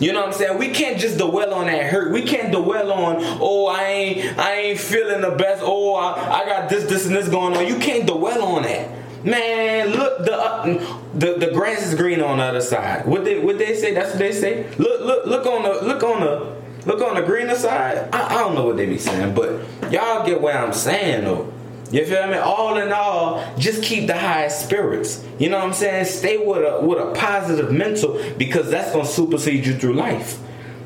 You 0.00 0.12
know 0.12 0.20
what 0.20 0.28
I'm 0.28 0.34
saying? 0.34 0.58
We 0.58 0.68
can't 0.70 0.98
just 0.98 1.18
dwell 1.18 1.54
on 1.54 1.66
that 1.66 1.84
hurt. 1.86 2.12
We 2.12 2.22
can't 2.22 2.52
dwell 2.52 2.92
on, 2.92 3.16
oh, 3.40 3.66
I 3.66 3.84
ain't, 3.84 4.38
I 4.38 4.52
ain't 4.54 4.80
feeling 4.80 5.20
the 5.22 5.30
best. 5.30 5.62
Oh, 5.64 5.94
I, 5.94 6.42
I 6.42 6.46
got 6.46 6.68
this, 6.68 6.84
this, 6.84 7.06
and 7.06 7.14
this 7.14 7.28
going 7.28 7.56
on. 7.56 7.66
You 7.66 7.78
can't 7.78 8.06
dwell 8.06 8.42
on 8.42 8.62
that. 8.62 8.90
Man, 9.24 9.88
look, 9.88 10.24
the, 10.24 10.34
uh, 10.34 11.00
the 11.14 11.34
the 11.34 11.50
grass 11.52 11.84
is 11.84 11.96
green 11.96 12.20
on 12.20 12.38
the 12.38 12.44
other 12.44 12.60
side. 12.60 13.06
What 13.06 13.24
they 13.24 13.40
what 13.40 13.58
they 13.58 13.74
say? 13.74 13.92
That's 13.92 14.10
what 14.10 14.20
they 14.20 14.30
say. 14.30 14.70
Look, 14.78 15.00
look, 15.00 15.26
look 15.26 15.46
on 15.46 15.64
the 15.64 15.84
look 15.84 16.04
on 16.04 16.20
the 16.20 16.56
look 16.86 17.02
on 17.02 17.16
the 17.16 17.22
greener 17.22 17.56
side. 17.56 18.08
I, 18.12 18.36
I 18.36 18.38
don't 18.38 18.54
know 18.54 18.66
what 18.66 18.76
they 18.76 18.86
be 18.86 18.98
saying, 18.98 19.34
but 19.34 19.62
y'all 19.90 20.24
get 20.24 20.40
what 20.40 20.54
I'm 20.54 20.72
saying 20.72 21.24
though. 21.24 21.52
You 21.90 22.04
feel 22.04 22.26
me? 22.26 22.36
All 22.36 22.76
in 22.78 22.92
all, 22.92 23.56
just 23.58 23.82
keep 23.82 24.06
the 24.06 24.18
high 24.18 24.48
spirits. 24.48 25.24
You 25.38 25.50
know 25.50 25.58
what 25.58 25.66
I'm 25.66 25.72
saying? 25.72 26.06
Stay 26.06 26.36
with 26.36 26.58
a 26.58 26.84
with 26.84 26.98
a 26.98 27.12
positive 27.12 27.72
mental 27.72 28.20
because 28.36 28.70
that's 28.70 28.92
gonna 28.92 29.06
supersede 29.06 29.66
you 29.66 29.74
through 29.74 29.94
life. 29.94 30.40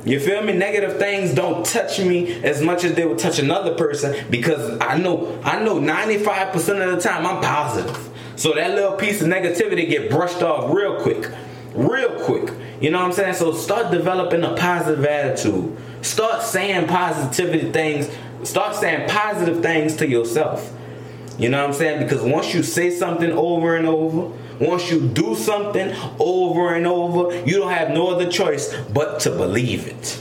You 0.05 0.19
feel 0.21 0.43
me? 0.43 0.53
Negative 0.55 0.99
things 0.99 1.35
don't 1.35 1.65
touch 1.65 2.01
me 2.01 2.43
as 2.43 2.63
much 2.63 2.85
as 2.85 2.95
they 2.95 3.07
would 3.07 3.19
touch 3.19 3.39
another 3.39 3.75
person 3.75 4.27
because 4.31 4.79
I 4.81 4.99
know 4.99 5.41
I 5.43 5.63
know 5.63 5.79
95% 5.79 6.55
of 6.57 6.97
the 6.97 7.01
time 7.01 7.27
I'm 7.27 7.43
positive. 7.43 8.09
So 8.37 8.55
that 8.55 8.71
little 8.71 8.97
piece 8.97 9.21
of 9.21 9.29
negativity 9.29 9.89
get 9.89 10.11
brushed 10.11 10.43
off 10.43 10.75
real 10.75 11.01
quick. 11.03 11.31
Real 11.75 12.25
quick. 12.25 12.53
You 12.81 12.91
know 12.91 12.99
what 12.99 13.07
I'm 13.07 13.13
saying? 13.13 13.35
So 13.35 13.53
start 13.53 13.91
developing 13.91 14.43
a 14.43 14.55
positive 14.55 15.05
attitude. 15.05 15.77
Start 16.03 16.43
saying 16.43 16.89
positivity 16.89 17.71
things. 17.71 18.11
Start 18.43 18.75
saying 18.75 19.09
positive 19.09 19.63
things 19.63 19.97
to 19.97 20.09
yourself. 20.09 20.75
You 21.41 21.49
know 21.49 21.63
what 21.63 21.71
I'm 21.71 21.75
saying? 21.75 22.03
Because 22.03 22.21
once 22.21 22.53
you 22.53 22.63
say 22.63 22.91
something 22.91 23.33
over 23.33 23.75
and 23.75 23.87
over, 23.87 24.31
once 24.61 24.91
you 24.91 25.01
do 25.01 25.35
something 25.35 25.97
over 26.19 26.75
and 26.75 26.87
over, 26.87 27.35
you 27.47 27.57
don't 27.57 27.73
have 27.73 27.91
no 27.91 28.09
other 28.09 28.31
choice 28.31 28.77
but 28.93 29.21
to 29.21 29.31
believe 29.31 29.89
it. 29.89 30.21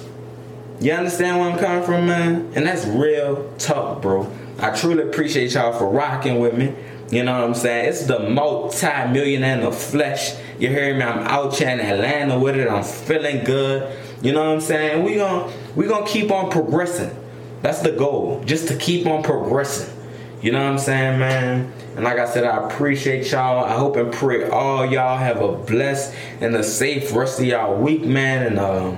You 0.80 0.94
understand 0.94 1.38
where 1.38 1.52
I'm 1.52 1.60
coming 1.60 1.84
from, 1.84 2.08
man? 2.08 2.54
And 2.56 2.66
that's 2.66 2.86
real 2.86 3.54
talk, 3.58 4.02
bro. 4.02 4.32
I 4.60 4.72
truly 4.72 5.04
appreciate 5.04 5.54
y'all 5.54 5.78
for 5.78 5.90
rocking 5.90 6.40
with 6.40 6.58
me. 6.58 6.74
You 7.12 7.24
know 7.24 7.34
what 7.34 7.44
I'm 7.50 7.56
saying? 7.56 7.90
It's 7.90 8.06
the 8.06 8.20
multi-millionaire 8.30 9.60
the 9.60 9.74
flesh. 9.74 10.36
You 10.58 10.70
hear 10.70 10.96
me? 10.96 11.04
I'm 11.04 11.20
out 11.28 11.58
here 11.58 11.68
in 11.68 11.82
Atlanta 11.82 12.40
with 12.40 12.56
it. 12.56 12.70
I'm 12.70 12.84
feeling 12.84 13.44
good. 13.44 13.94
You 14.22 14.32
know 14.32 14.46
what 14.46 14.54
I'm 14.54 14.62
saying? 14.62 15.04
We 15.04 15.16
gonna 15.16 15.52
we 15.76 15.86
gonna 15.88 16.06
keep 16.06 16.32
on 16.32 16.50
progressing. 16.50 17.14
That's 17.62 17.82
the 17.82 17.92
goal. 17.92 18.42
Just 18.46 18.70
to 18.70 18.78
keep 18.78 19.06
on 19.06 19.22
progressing. 19.22 19.99
You 20.42 20.54
know 20.54 20.64
what 20.64 20.72
I'm 20.72 20.80
saying, 20.80 21.20
man? 21.20 21.74
And 21.96 22.06
like 22.06 22.18
I 22.18 22.26
said, 22.26 22.46
I 22.46 22.66
appreciate 22.66 23.30
y'all. 23.30 23.66
I 23.66 23.76
hope 23.76 23.98
and 23.98 24.12
pray 24.12 24.50
all 24.50 24.86
y'all 24.86 25.18
have 25.18 25.42
a 25.42 25.52
blessed 25.52 26.16
and 26.40 26.56
a 26.56 26.64
safe 26.64 27.14
rest 27.14 27.40
of 27.40 27.46
y'all 27.46 27.76
week, 27.76 28.06
man. 28.06 28.46
And 28.46 28.60
um, 28.60 28.98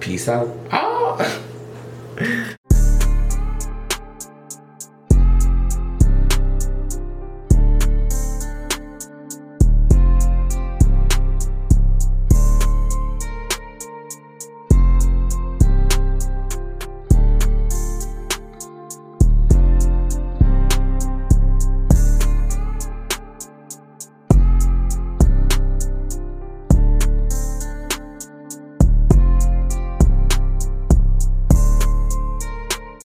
peace 0.00 0.28
out. 0.28 0.48
Oh. 0.72 1.38